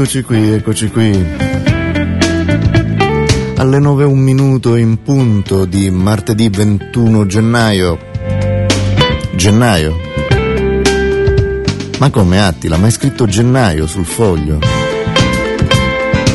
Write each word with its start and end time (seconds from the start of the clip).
eccoci 0.00 0.22
qui, 0.22 0.52
eccoci 0.52 0.90
qui. 0.90 1.26
Alle 3.56 3.78
9 3.80 4.04
un 4.04 4.20
minuto 4.20 4.76
in 4.76 5.02
punto 5.02 5.64
di 5.64 5.90
martedì 5.90 6.48
21 6.48 7.26
gennaio. 7.26 7.98
Gennaio? 9.34 9.96
Ma 11.98 12.10
come 12.10 12.40
Attila? 12.40 12.76
Ma 12.76 12.86
hai 12.86 12.92
scritto 12.92 13.26
gennaio 13.26 13.88
sul 13.88 14.04
foglio? 14.04 14.60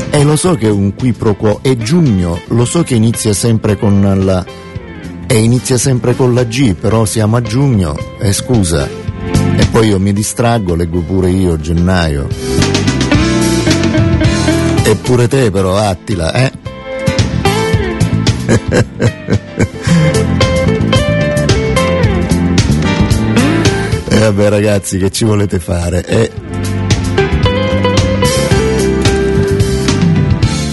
E 0.10 0.24
lo 0.26 0.36
so 0.36 0.56
che 0.56 0.68
è 0.68 0.72
un 0.72 0.94
qui 0.94 1.14
pro 1.14 1.34
quo, 1.36 1.60
è 1.62 1.78
giugno, 1.78 2.42
lo 2.48 2.66
so 2.66 2.84
che 2.84 2.96
inizia 2.96 3.32
sempre 3.32 3.78
con 3.78 4.26
la... 4.26 4.46
e 5.26 5.38
inizia 5.38 5.78
sempre 5.78 6.18
con 6.18 6.34
la 6.34 6.44
G, 6.44 6.74
però 6.74 7.06
siamo 7.06 7.38
a 7.38 7.42
giugno, 7.42 7.96
e 8.20 8.28
eh, 8.28 8.34
scusa. 8.34 8.86
E 9.56 9.66
poi 9.72 9.88
io 9.88 10.00
mi 10.00 10.12
distraggo, 10.12 10.76
leggo 10.76 11.00
pure 11.00 11.30
io 11.30 11.58
gennaio. 11.58 12.53
Eppure 14.94 15.28
te 15.28 15.50
però, 15.50 15.76
Attila, 15.76 16.32
eh? 16.34 16.52
e 24.08 24.18
vabbè 24.20 24.50
ragazzi, 24.50 25.00
che 25.00 25.10
ci 25.10 25.26
volete 25.26 25.60
fare? 25.60 26.06
Eh? 26.06 26.32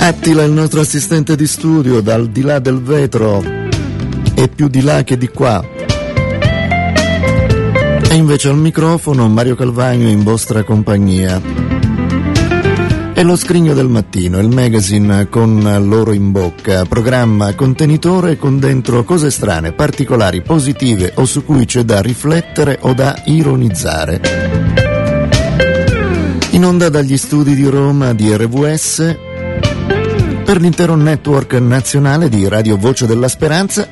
Attila, 0.00 0.44
il 0.44 0.52
nostro 0.52 0.80
assistente 0.80 1.34
di 1.34 1.46
studio, 1.46 2.02
dal 2.02 2.28
di 2.28 2.42
là 2.42 2.58
del 2.58 2.82
vetro, 2.82 3.42
è 4.34 4.48
più 4.48 4.68
di 4.68 4.82
là 4.82 5.02
che 5.02 5.16
di 5.16 5.28
qua. 5.28 5.64
E 8.06 8.14
invece 8.14 8.50
al 8.50 8.58
microfono 8.58 9.26
Mario 9.28 9.56
Calvagno 9.56 10.08
in 10.08 10.22
vostra 10.22 10.62
compagnia. 10.62 11.59
È 13.20 13.22
lo 13.22 13.36
scrigno 13.36 13.74
del 13.74 13.88
mattino, 13.88 14.38
il 14.38 14.48
magazine 14.48 15.28
con 15.28 15.60
l'oro 15.86 16.14
in 16.14 16.32
bocca, 16.32 16.86
programma 16.86 17.54
contenitore 17.54 18.38
con 18.38 18.58
dentro 18.58 19.04
cose 19.04 19.30
strane, 19.30 19.72
particolari, 19.72 20.40
positive 20.40 21.12
o 21.16 21.26
su 21.26 21.44
cui 21.44 21.66
c'è 21.66 21.82
da 21.82 22.00
riflettere 22.00 22.78
o 22.80 22.94
da 22.94 23.20
ironizzare. 23.26 24.22
In 26.52 26.64
onda 26.64 26.88
dagli 26.88 27.18
studi 27.18 27.54
di 27.54 27.66
Roma 27.66 28.14
di 28.14 28.34
RVS 28.34 29.16
per 30.42 30.58
l'intero 30.58 30.94
network 30.94 31.52
nazionale 31.52 32.30
di 32.30 32.48
Radio 32.48 32.78
Voce 32.78 33.06
della 33.06 33.28
Speranza 33.28 33.86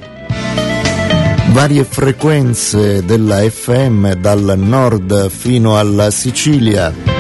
varie 1.50 1.84
frequenze 1.84 3.04
della 3.04 3.40
FM 3.40 4.12
dal 4.12 4.54
nord 4.56 5.28
fino 5.28 5.78
alla 5.78 6.10
Sicilia 6.10 7.17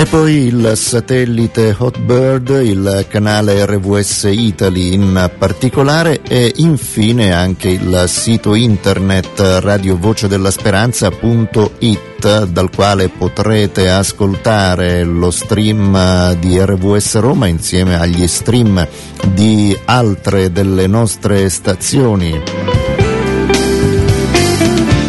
e 0.00 0.06
poi 0.06 0.46
il 0.46 0.72
satellite 0.76 1.76
Hotbird, 1.76 2.62
il 2.64 3.04
canale 3.06 3.66
RVS 3.66 4.28
Italy 4.30 4.94
in 4.94 5.30
particolare 5.36 6.22
e 6.22 6.54
infine 6.56 7.34
anche 7.34 7.68
il 7.68 8.04
sito 8.06 8.54
internet 8.54 9.58
radiovocedellasperanza.it 9.60 12.44
dal 12.44 12.70
quale 12.74 13.10
potrete 13.10 13.90
ascoltare 13.90 15.04
lo 15.04 15.30
stream 15.30 16.32
di 16.36 16.58
RVS 16.58 17.18
Roma 17.18 17.46
insieme 17.46 18.00
agli 18.00 18.26
stream 18.26 18.88
di 19.34 19.78
altre 19.84 20.50
delle 20.50 20.86
nostre 20.86 21.46
stazioni. 21.50 22.42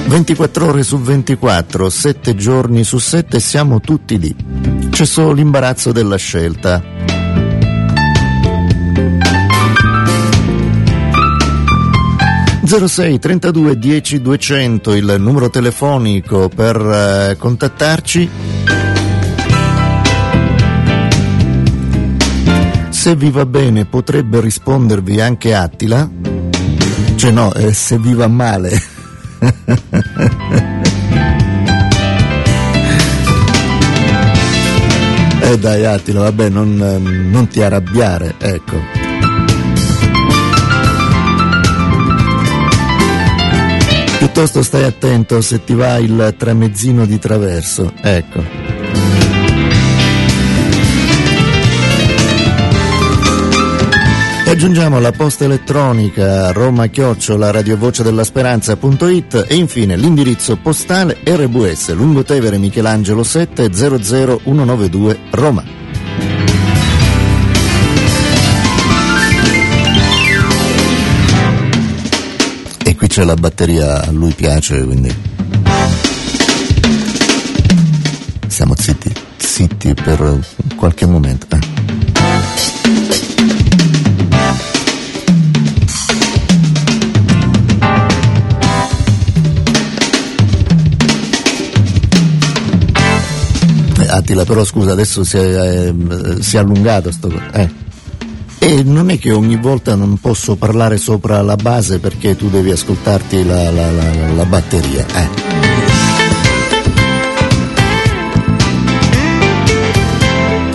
24 0.07 0.65
ore 0.65 0.83
su 0.83 0.99
24, 0.99 1.89
7 1.89 2.35
giorni 2.35 2.83
su 2.83 2.97
7 2.97 3.39
siamo 3.39 3.79
tutti 3.79 4.19
lì 4.19 4.70
c'è 5.01 5.07
solo 5.07 5.31
l'imbarazzo 5.31 5.91
della 5.91 6.15
scelta. 6.15 6.79
...06 12.63 13.19
32 13.19 13.79
10 13.79 14.21
200 14.21 14.93
il 14.93 15.15
numero 15.17 15.49
telefonico 15.49 16.49
per 16.49 16.75
eh, 16.77 17.35
contattarci. 17.35 18.29
Se 22.89 23.15
vi 23.15 23.31
va 23.31 23.47
bene 23.47 23.85
potrebbe 23.85 24.39
rispondervi 24.39 25.19
anche 25.19 25.55
Attila. 25.55 26.07
Cioè 27.15 27.31
no, 27.31 27.51
eh, 27.55 27.73
se 27.73 27.97
vi 27.97 28.13
va 28.13 28.27
male. 28.27 28.79
Eh 35.51 35.59
dai 35.59 35.83
Attila, 35.83 36.21
vabbè, 36.21 36.47
non, 36.47 36.75
non 37.29 37.47
ti 37.49 37.61
arrabbiare, 37.61 38.35
ecco. 38.37 38.77
Piuttosto 44.17 44.63
stai 44.63 44.83
attento 44.83 45.41
se 45.41 45.61
ti 45.65 45.73
va 45.73 45.97
il 45.97 46.35
tramezzino 46.37 47.05
di 47.05 47.19
traverso, 47.19 47.91
ecco. 47.99 48.41
Aggiungiamo 54.51 54.99
la 54.99 55.13
posta 55.13 55.45
elettronica 55.45 56.51
roma 56.51 56.87
chiocciola 56.87 57.51
radiovoce 57.51 58.03
della 58.03 58.25
speranza.it 58.25 59.45
e 59.47 59.55
infine 59.55 59.95
l'indirizzo 59.95 60.57
postale 60.57 61.19
RBS 61.23 61.93
Lungotevere 61.93 62.57
Michelangelo 62.57 63.23
7 63.23 63.69
00192 63.71 65.19
Roma. 65.29 65.63
E 72.83 72.95
qui 72.95 73.07
c'è 73.07 73.23
la 73.23 73.35
batteria, 73.35 74.11
lui 74.11 74.33
piace, 74.33 74.83
quindi 74.83 75.15
siamo 78.47 78.73
zitti, 78.77 79.13
zitti 79.37 79.93
per 79.93 80.39
qualche 80.75 81.05
momento. 81.05 81.45
Eh. 81.55 81.70
Attila, 94.31 94.45
però 94.45 94.63
scusa, 94.63 94.93
adesso 94.93 95.25
si 95.25 95.35
è, 95.35 95.87
eh, 95.89 95.93
si 96.39 96.55
è 96.55 96.59
allungato 96.59 97.11
sto 97.11 97.29
eh. 97.51 97.69
E 98.59 98.83
non 98.83 99.09
è 99.09 99.19
che 99.19 99.33
ogni 99.33 99.57
volta 99.57 99.95
non 99.95 100.19
posso 100.19 100.55
parlare 100.55 100.97
sopra 100.97 101.41
la 101.41 101.57
base 101.57 101.99
perché 101.99 102.37
tu 102.37 102.49
devi 102.49 102.71
ascoltarti 102.71 103.45
la, 103.45 103.69
la, 103.71 103.91
la, 103.91 104.31
la 104.33 104.45
batteria. 104.45 105.05
Eh. 105.13 105.29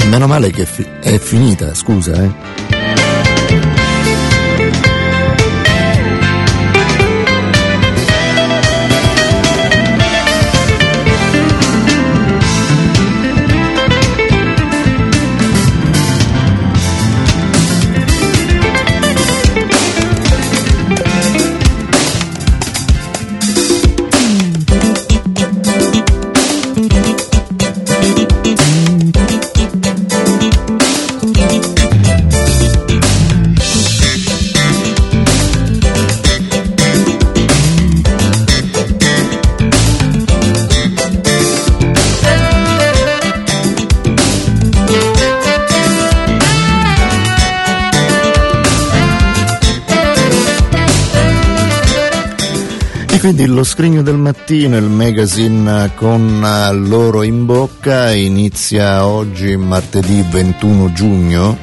Meno 0.08 0.26
male 0.26 0.50
che 0.50 0.62
è, 0.62 0.66
fi- 0.66 0.86
è 1.00 1.18
finita, 1.18 1.72
scusa, 1.72 2.12
eh. 2.12 2.65
Quindi 53.26 53.46
lo 53.46 53.64
scrigno 53.64 54.02
del 54.02 54.18
mattino, 54.18 54.76
il 54.76 54.84
magazine 54.84 55.90
con 55.96 56.44
eh, 56.44 56.72
l'oro 56.72 57.24
in 57.24 57.44
bocca, 57.44 58.12
inizia 58.12 59.04
oggi 59.04 59.56
martedì 59.56 60.24
21 60.30 60.92
giugno. 60.92 61.58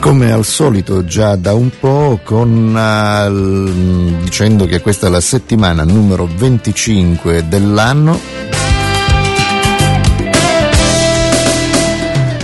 Come 0.00 0.32
al 0.32 0.44
solito 0.44 1.04
già 1.04 1.36
da 1.36 1.54
un 1.54 1.70
po' 1.78 2.18
con 2.24 2.74
uh, 2.74 4.22
dicendo 4.24 4.66
che 4.66 4.80
questa 4.80 5.06
è 5.06 5.10
la 5.10 5.20
settimana 5.20 5.84
numero 5.84 6.28
25 6.36 7.46
dell'anno 7.46 8.45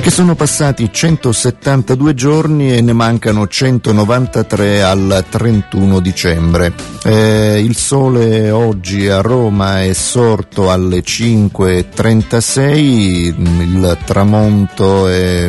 che 0.03 0.11
sono 0.11 0.35
passati 0.35 0.91
172 0.93 2.15
giorni 2.15 2.75
e 2.77 2.81
ne 2.81 2.93
mancano 2.93 3.47
193 3.47 4.83
al 4.83 5.25
31 5.31 6.01
dicembre. 6.01 6.73
Eh, 7.05 7.61
il 7.65 7.77
sole 7.77 8.51
oggi 8.51 9.07
a 9.07 9.21
Roma 9.21 9.85
è 9.85 9.93
sorto 9.93 10.73
alle 10.73 11.05
5.36, 11.05 12.77
il 12.79 13.97
tramonto 14.05 15.07
è, 15.07 15.49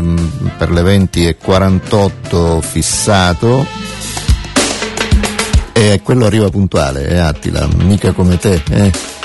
per 0.55 0.69
le 0.69 0.81
20.48 0.83 2.61
fissato 2.61 3.65
e 5.73 5.99
quello 6.03 6.27
arriva 6.27 6.49
puntuale, 6.49 7.07
eh, 7.07 7.17
Attila, 7.17 7.67
mica 7.77 8.11
come 8.11 8.37
te. 8.37 8.61
Eh. 8.69 9.22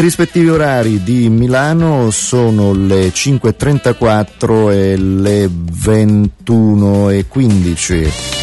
I 0.00 0.02
rispettivi 0.02 0.48
orari 0.48 1.02
di 1.02 1.28
Milano 1.28 2.10
sono 2.10 2.72
le 2.72 3.08
5.34 3.08 4.72
e 4.72 4.96
le 4.96 5.44
21.15. 5.44 8.39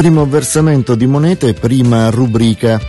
primo 0.00 0.24
versamento 0.24 0.94
di 0.94 1.04
monete, 1.04 1.52
prima 1.52 2.08
rubrica. 2.08 2.80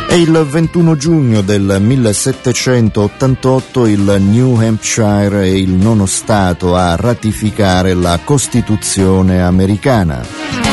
È 0.07 0.13
il 0.13 0.31
21 0.31 0.95
giugno 0.95 1.41
del 1.41 1.77
1788 1.79 3.85
il 3.87 4.15
New 4.19 4.59
Hampshire 4.59 5.43
è 5.43 5.45
il 5.45 5.71
nono 5.71 6.05
Stato 6.05 6.75
a 6.75 6.95
ratificare 6.95 7.93
la 7.93 8.17
Costituzione 8.23 9.43
americana. 9.43 10.66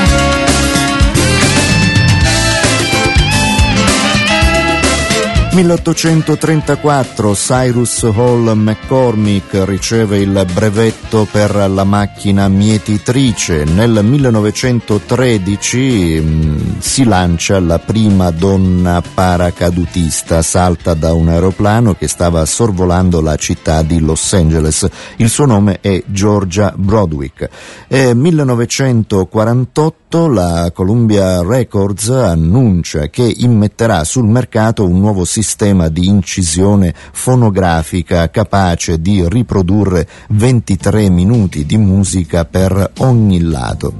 1834 5.54 7.32
Cyrus 7.32 8.02
Hall 8.02 8.52
McCormick 8.56 9.62
riceve 9.64 10.18
il 10.18 10.44
brevetto 10.52 11.28
per 11.30 11.70
la 11.70 11.84
macchina 11.84 12.48
mietitrice. 12.48 13.62
Nel 13.62 14.00
1913 14.02 16.20
mh, 16.20 16.26
mm, 16.26 16.80
si 16.80 17.04
lancia 17.04 17.60
la 17.60 17.78
prima 17.78 18.32
donna 18.32 19.00
paracadutista, 19.00 20.42
salta 20.42 20.94
da 20.94 21.12
un 21.12 21.28
aeroplano 21.28 21.94
che 21.94 22.08
stava 22.08 22.44
sorvolando 22.46 23.20
la 23.20 23.36
città 23.36 23.82
di 23.82 24.00
Los 24.00 24.32
Angeles. 24.32 24.88
Il 25.18 25.28
suo 25.28 25.46
nome 25.46 25.78
è 25.80 26.02
Georgia 26.06 26.74
Brodwick. 26.76 27.48
È 27.86 28.12
1948 28.12 30.28
la 30.28 30.72
Columbia 30.74 31.42
Records 31.42 32.08
annuncia 32.08 33.06
che 33.08 33.32
immetterà 33.36 34.02
sul 34.04 34.26
mercato 34.26 34.84
un 34.84 34.98
nuovo 34.98 35.24
sistema 35.24 35.42
di 35.88 36.06
incisione 36.06 36.94
fonografica 37.12 38.30
capace 38.30 39.00
di 39.00 39.28
riprodurre 39.28 40.08
23 40.30 41.10
minuti 41.10 41.66
di 41.66 41.76
musica 41.76 42.44
per 42.44 42.92
ogni 42.98 43.40
lato. 43.40 43.92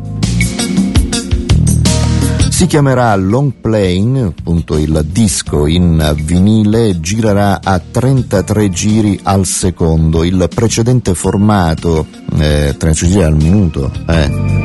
Si 2.55 2.67
chiamerà 2.67 3.17
Long 3.17 3.53
Plane, 3.61 4.23
appunto 4.23 4.79
il 4.79 5.05
disco 5.11 5.67
in 5.67 6.15
vinile, 6.23 7.01
girerà 7.01 7.61
a 7.61 7.81
33 7.81 8.71
giri 8.71 9.19
al 9.25 9.45
secondo, 9.45 10.23
il 10.23 10.49
precedente 10.55 11.15
formato, 11.15 12.07
eh, 12.39 12.77
33 12.79 13.09
giri 13.09 13.23
al 13.25 13.35
minuto, 13.35 13.91
eh. 14.07 14.63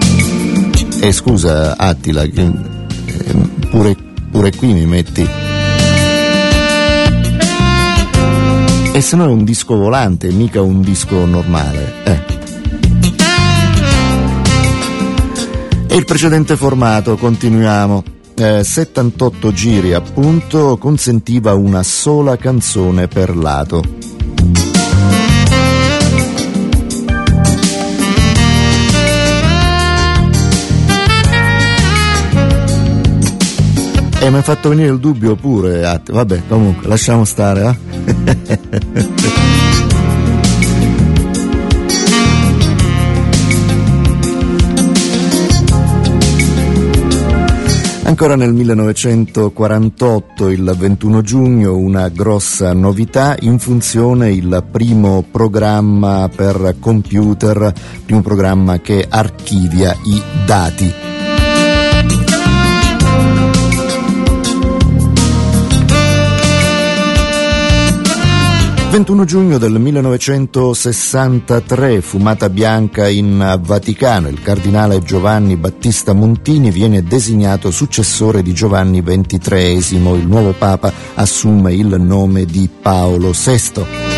Eh, 1.02 1.12
scusa 1.12 1.78
Attila, 1.78 2.22
eh, 2.22 2.52
pure, 3.72 3.96
pure 4.30 4.56
qui 4.56 4.72
mi 4.72 4.86
metti... 4.86 5.49
E 9.00 9.02
se 9.02 9.16
no 9.16 9.24
è 9.24 9.30
un 9.30 9.46
disco 9.46 9.78
volante, 9.78 10.30
mica 10.30 10.62
un 10.62 10.82
disco 10.82 11.24
normale. 11.24 11.94
Eh. 12.04 12.22
E 15.88 15.96
il 15.96 16.04
precedente 16.04 16.58
formato, 16.58 17.16
continuiamo. 17.16 18.04
Eh, 18.36 18.62
78 18.62 19.54
giri 19.54 19.94
appunto 19.94 20.76
consentiva 20.78 21.54
una 21.54 21.82
sola 21.82 22.36
canzone 22.36 23.08
per 23.08 23.38
lato. 23.38 23.99
E 34.22 34.30
mi 34.30 34.38
ha 34.38 34.42
fatto 34.42 34.70
venire 34.70 34.92
il 34.92 35.00
dubbio 35.00 35.36
pure, 35.36 36.02
vabbè, 36.06 36.42
comunque, 36.48 36.88
lasciamo 36.88 37.24
stare, 37.24 37.78
eh? 38.06 38.98
Ancora 48.10 48.36
nel 48.36 48.52
1948, 48.52 50.50
il 50.50 50.76
21 50.78 51.22
giugno, 51.22 51.78
una 51.78 52.10
grossa 52.10 52.74
novità, 52.74 53.38
in 53.40 53.60
funzione 53.60 54.32
il 54.32 54.66
primo 54.70 55.24
programma 55.30 56.28
per 56.36 56.76
computer, 56.80 57.72
primo 58.04 58.22
programma 58.22 58.80
che 58.80 59.06
archivia 59.08 59.96
i 60.04 60.22
dati. 60.46 61.19
21 68.90 69.24
giugno 69.24 69.58
del 69.60 69.80
1963, 69.80 72.02
fumata 72.02 72.50
bianca 72.50 73.08
in 73.08 73.60
Vaticano, 73.62 74.30
il 74.30 74.42
cardinale 74.42 75.00
Giovanni 75.04 75.58
Battista 75.58 76.14
Montini 76.14 76.72
viene 76.72 77.04
designato 77.04 77.70
successore 77.70 78.42
di 78.42 78.52
Giovanni 78.52 79.04
XXIII, 79.04 79.96
il 79.96 80.26
nuovo 80.26 80.54
Papa 80.54 80.92
assume 81.14 81.76
il 81.76 82.02
nome 82.02 82.46
di 82.46 82.68
Paolo 82.82 83.32
VI. 83.32 84.09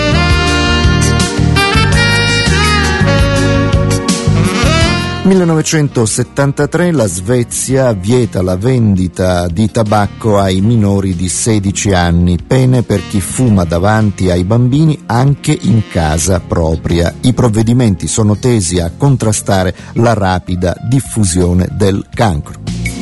1973 5.24 6.92
la 6.92 7.06
Svezia 7.06 7.94
vieta 7.94 8.42
la 8.42 8.58
vendita 8.58 9.48
di 9.48 9.70
tabacco 9.70 10.40
ai 10.40 10.62
minori 10.62 11.16
di 11.16 11.30
16 11.30 11.94
anni, 11.94 12.40
pene 12.42 12.82
per 12.82 13.08
chi 13.08 13.22
fuma 13.22 13.64
davanti 13.64 14.32
ai 14.32 14.44
bambini 14.44 15.04
anche 15.06 15.56
in 15.62 15.84
casa 15.92 16.40
propria. 16.40 17.14
I 17.22 17.34
provvedimenti 17.34 18.08
sono 18.08 18.36
tesi 18.38 18.80
a 18.80 18.92
contrastare 18.98 19.76
la 19.94 20.16
rapida 20.16 20.76
diffusione 20.90 21.68
del 21.72 22.04
cancro. 22.12 23.01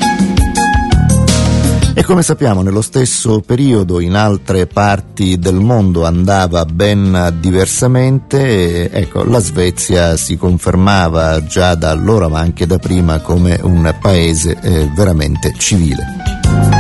E 1.93 2.03
come 2.03 2.24
sappiamo 2.24 2.62
nello 2.62 2.81
stesso 2.81 3.41
periodo 3.41 4.00
in 4.00 4.15
altre 4.15 4.67
parti 4.67 5.38
del 5.38 5.55
mondo 5.55 6.05
andava 6.05 6.63
ben 6.65 7.36
diversamente, 7.39 8.89
ecco 8.89 9.24
la 9.24 9.39
Svezia 9.39 10.15
si 10.15 10.38
confermava 10.38 11.43
già 11.43 11.75
da 11.75 11.89
allora 11.89 12.27
ma 12.29 12.39
anche 12.39 12.65
da 12.65 12.77
prima 12.77 13.19
come 13.19 13.60
un 13.62 13.93
paese 14.00 14.58
eh, 14.62 14.89
veramente 14.96 15.53
civile. 15.58 16.78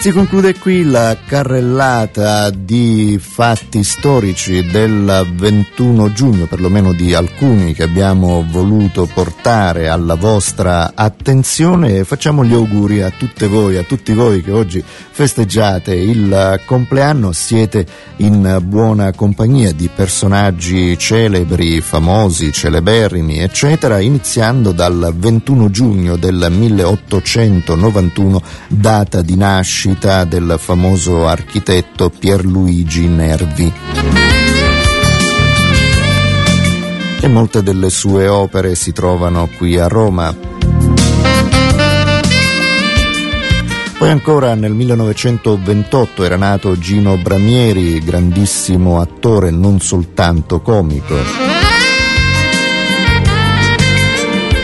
Si 0.00 0.12
conclude 0.12 0.58
qui 0.58 0.82
la 0.82 1.14
carrellata 1.26 2.48
di 2.48 3.18
fatti 3.20 3.84
storici 3.84 4.64
del 4.64 5.28
21 5.34 6.10
giugno, 6.14 6.46
perlomeno 6.46 6.94
di 6.94 7.12
alcuni 7.12 7.74
che 7.74 7.82
abbiamo 7.82 8.42
voluto 8.48 9.06
portare 9.12 9.90
alla 9.90 10.14
vostra 10.14 10.92
attenzione. 10.94 11.98
E 11.98 12.04
facciamo 12.04 12.46
gli 12.46 12.54
auguri 12.54 13.02
a 13.02 13.10
tutte 13.10 13.46
voi, 13.46 13.76
a 13.76 13.82
tutti 13.82 14.14
voi 14.14 14.42
che 14.42 14.52
oggi 14.52 14.82
festeggiate 14.82 15.94
il 15.94 16.62
compleanno, 16.64 17.32
siete 17.32 17.84
in 18.16 18.58
buona 18.62 19.12
compagnia 19.12 19.72
di 19.72 19.90
personaggi 19.94 20.96
celebri, 20.96 21.82
famosi, 21.82 22.50
celeberrimi, 22.52 23.40
eccetera, 23.40 24.00
iniziando 24.00 24.72
dal 24.72 25.12
21 25.14 25.68
giugno 25.68 26.16
del 26.16 26.46
1891, 26.50 28.42
data 28.68 29.20
di 29.20 29.36
nascita 29.36 29.88
nascita 29.90 30.24
del 30.24 30.56
famoso 30.58 31.26
architetto 31.26 32.10
Pierluigi 32.10 33.08
Nervi. 33.08 33.72
E 37.20 37.28
molte 37.28 37.62
delle 37.62 37.90
sue 37.90 38.28
opere 38.28 38.74
si 38.74 38.92
trovano 38.92 39.48
qui 39.58 39.78
a 39.78 39.88
Roma. 39.88 40.34
Poi 43.98 44.10
ancora 44.10 44.54
nel 44.54 44.72
1928 44.72 46.24
era 46.24 46.36
nato 46.36 46.78
Gino 46.78 47.18
Bramieri, 47.18 47.98
grandissimo 47.98 49.00
attore 49.00 49.50
non 49.50 49.80
soltanto 49.80 50.60
comico. 50.60 51.49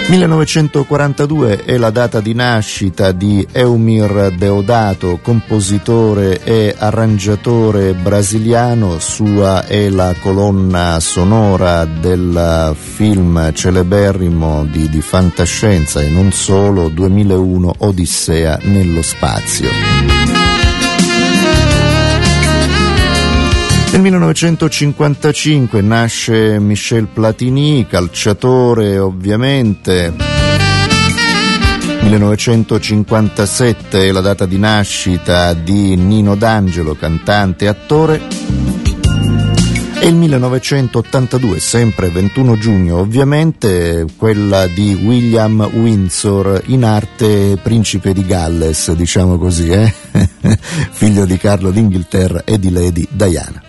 1942 0.09 1.65
è 1.65 1.77
la 1.77 1.91
data 1.91 2.21
di 2.21 2.33
nascita 2.33 3.11
di 3.11 3.45
Eumir 3.51 4.33
Deodato, 4.37 5.19
compositore 5.21 6.45
e 6.45 6.73
arrangiatore 6.79 7.93
brasiliano, 7.93 9.01
sua 9.01 9.67
è 9.67 9.89
la 9.89 10.15
colonna 10.21 11.01
sonora 11.01 11.85
del 11.85 12.77
film 12.79 13.53
celeberrimo 13.53 14.65
di, 14.67 14.89
di 14.89 15.01
fantascienza 15.01 16.01
e 16.01 16.09
non 16.09 16.31
solo 16.31 16.89
2001 16.89 17.75
Odissea 17.79 18.61
nello 18.63 19.03
spazio. 19.03 20.56
Nel 23.97 24.05
1955 24.05 25.81
nasce 25.81 26.59
Michel 26.59 27.07
Platini, 27.07 27.87
calciatore 27.89 28.99
ovviamente. 28.99 30.13
1957 32.03 34.07
è 34.07 34.13
la 34.13 34.21
data 34.21 34.45
di 34.45 34.59
nascita 34.59 35.55
di 35.55 35.97
Nino 35.97 36.35
D'Angelo, 36.35 36.95
cantante 36.95 37.65
e 37.65 37.69
attore. 37.69 38.21
E 39.99 40.07
il 40.07 40.15
1982, 40.15 41.59
sempre 41.59 42.11
21 42.11 42.59
giugno 42.59 42.99
ovviamente, 42.99 44.05
quella 44.19 44.67
di 44.67 44.93
William 44.93 45.71
Windsor, 45.73 46.65
in 46.67 46.85
arte 46.85 47.57
principe 47.63 48.13
di 48.13 48.27
Galles, 48.27 48.93
diciamo 48.93 49.39
così, 49.39 49.71
eh? 49.71 49.91
figlio 50.93 51.25
di 51.25 51.39
Carlo 51.39 51.71
d'Inghilterra 51.71 52.45
e 52.45 52.59
di 52.59 52.71
Lady 52.71 53.09
Diana. 53.11 53.66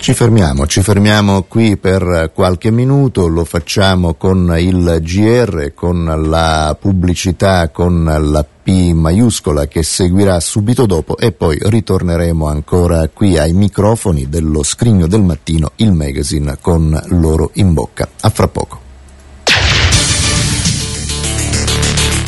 Ci 0.00 0.14
fermiamo, 0.14 0.66
ci 0.66 0.80
fermiamo 0.80 1.42
qui 1.42 1.76
per 1.76 2.32
qualche 2.34 2.70
minuto, 2.70 3.26
lo 3.26 3.44
facciamo 3.44 4.14
con 4.14 4.56
il 4.58 4.98
GR, 5.02 5.74
con 5.74 6.24
la 6.26 6.74
pubblicità, 6.80 7.68
con 7.68 8.04
la 8.04 8.42
P 8.42 8.92
maiuscola 8.94 9.66
che 9.66 9.82
seguirà 9.82 10.40
subito 10.40 10.86
dopo 10.86 11.18
e 11.18 11.32
poi 11.32 11.58
ritorneremo 11.60 12.48
ancora 12.48 13.08
qui 13.12 13.36
ai 13.36 13.52
microfoni 13.52 14.30
dello 14.30 14.62
scrigno 14.62 15.06
del 15.06 15.20
mattino, 15.20 15.72
il 15.76 15.92
magazine 15.92 16.56
con 16.58 16.98
loro 17.08 17.50
in 17.54 17.74
bocca. 17.74 18.08
A 18.20 18.30
fra 18.30 18.48
poco. 18.48 18.80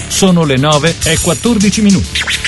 Sono 0.09 0.45
le 0.45 0.59
9 0.59 0.95
e 1.05 1.19
14 1.19 1.81
minuti. 1.81 2.42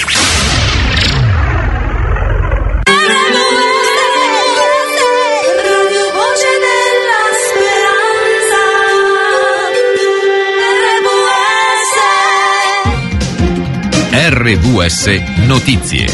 RVS 14.16 15.08
Notizie. 15.48 16.06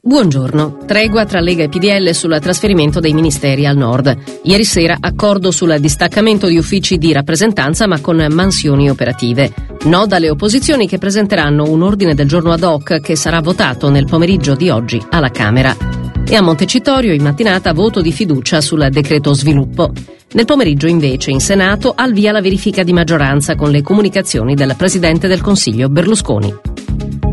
Buongiorno. 0.00 0.78
Tregua 0.86 1.26
tra 1.26 1.40
Lega 1.40 1.64
e 1.64 1.68
PDL 1.68 2.12
sul 2.12 2.38
trasferimento 2.40 3.00
dei 3.00 3.12
ministeri 3.12 3.66
al 3.66 3.76
nord. 3.76 4.16
Ieri 4.44 4.64
sera 4.64 4.96
accordo 4.98 5.50
sul 5.50 5.76
distaccamento 5.78 6.46
di 6.46 6.56
uffici 6.56 6.96
di 6.96 7.12
rappresentanza 7.12 7.86
ma 7.86 8.00
con 8.00 8.26
mansioni 8.30 8.88
operative. 8.88 9.52
No 9.84 10.06
dalle 10.06 10.30
opposizioni 10.30 10.88
che 10.88 10.96
presenteranno 10.96 11.64
un 11.64 11.82
ordine 11.82 12.14
del 12.14 12.26
giorno 12.26 12.52
ad 12.52 12.62
hoc 12.62 13.00
che 13.00 13.14
sarà 13.14 13.42
votato 13.42 13.90
nel 13.90 14.06
pomeriggio 14.06 14.54
di 14.54 14.70
oggi 14.70 14.98
alla 15.10 15.30
Camera 15.30 15.99
e 16.30 16.36
a 16.36 16.42
Montecitorio 16.42 17.12
in 17.12 17.22
mattinata 17.22 17.72
voto 17.72 18.00
di 18.00 18.12
fiducia 18.12 18.60
sul 18.60 18.86
decreto 18.88 19.34
sviluppo. 19.34 19.90
Nel 20.34 20.44
pomeriggio 20.44 20.86
invece 20.86 21.32
in 21.32 21.40
Senato 21.40 21.92
al 21.96 22.12
via 22.12 22.30
la 22.30 22.40
verifica 22.40 22.84
di 22.84 22.92
maggioranza 22.92 23.56
con 23.56 23.72
le 23.72 23.82
comunicazioni 23.82 24.54
del 24.54 24.76
Presidente 24.76 25.26
del 25.26 25.40
Consiglio 25.40 25.88
Berlusconi. 25.88 26.54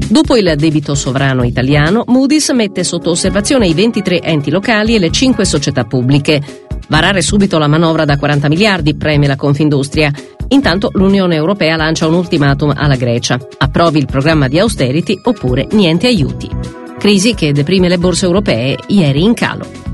Dopo 0.09 0.35
il 0.35 0.51
debito 0.57 0.95
sovrano 0.95 1.43
italiano, 1.43 2.05
Moody's 2.07 2.49
mette 2.49 2.83
sotto 2.83 3.11
osservazione 3.11 3.67
i 3.67 3.75
23 3.75 4.19
enti 4.19 4.49
locali 4.49 4.95
e 4.95 4.99
le 4.99 5.11
5 5.11 5.45
società 5.45 5.83
pubbliche. 5.83 6.41
Varare 6.87 7.21
subito 7.21 7.59
la 7.59 7.67
manovra 7.67 8.03
da 8.03 8.17
40 8.17 8.49
miliardi, 8.49 8.95
preme 8.95 9.27
la 9.27 9.35
Confindustria. 9.35 10.11
Intanto 10.47 10.89
l'Unione 10.93 11.35
Europea 11.35 11.75
lancia 11.75 12.07
un 12.07 12.15
ultimatum 12.15 12.73
alla 12.75 12.95
Grecia. 12.95 13.37
Approvi 13.59 13.99
il 13.99 14.07
programma 14.07 14.47
di 14.47 14.57
austerity 14.57 15.19
oppure 15.23 15.67
niente 15.69 16.07
aiuti 16.07 16.76
crisi 16.97 17.33
che 17.33 17.51
deprime 17.51 17.87
le 17.87 17.97
borse 17.97 18.25
europee 18.25 18.77
ieri 18.87 19.23
in 19.23 19.33
calo. 19.33 19.87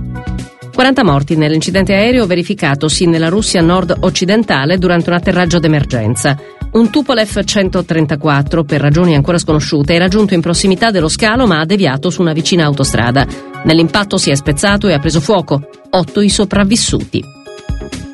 40 0.74 1.04
morti 1.04 1.36
nell'incidente 1.36 1.94
aereo 1.94 2.26
verificatosi 2.26 3.06
nella 3.06 3.30
Russia 3.30 3.62
nord-occidentale 3.62 4.80
durante 4.80 5.10
un 5.10 5.16
atterraggio 5.16 5.60
d'emergenza. 5.60 6.36
Un 6.72 6.90
Tupolev 6.90 7.44
134, 7.44 8.64
per 8.64 8.82
ragioni 8.82 9.14
ancora 9.14 9.38
sconosciute, 9.38 9.94
era 9.94 10.08
giunto 10.08 10.34
in 10.34 10.42
prossimità 10.42 10.90
dello 10.90 11.10
scalo 11.10 11.46
ma 11.46 11.60
ha 11.60 11.66
deviato 11.66 12.10
su 12.10 12.22
una 12.22 12.34
vicina 12.34 12.66
autostrada. 12.66 13.28
Nell'impatto 13.64 14.18
si 14.18 14.32
è 14.32 14.36
spezzato 14.36 14.88
e 14.88 14.94
ha 14.94 15.00
preso 15.00 15.22
fuoco. 15.22 15.62
Otto 15.92 16.22
i 16.22 16.30
sopravvissuti. 16.30 17.33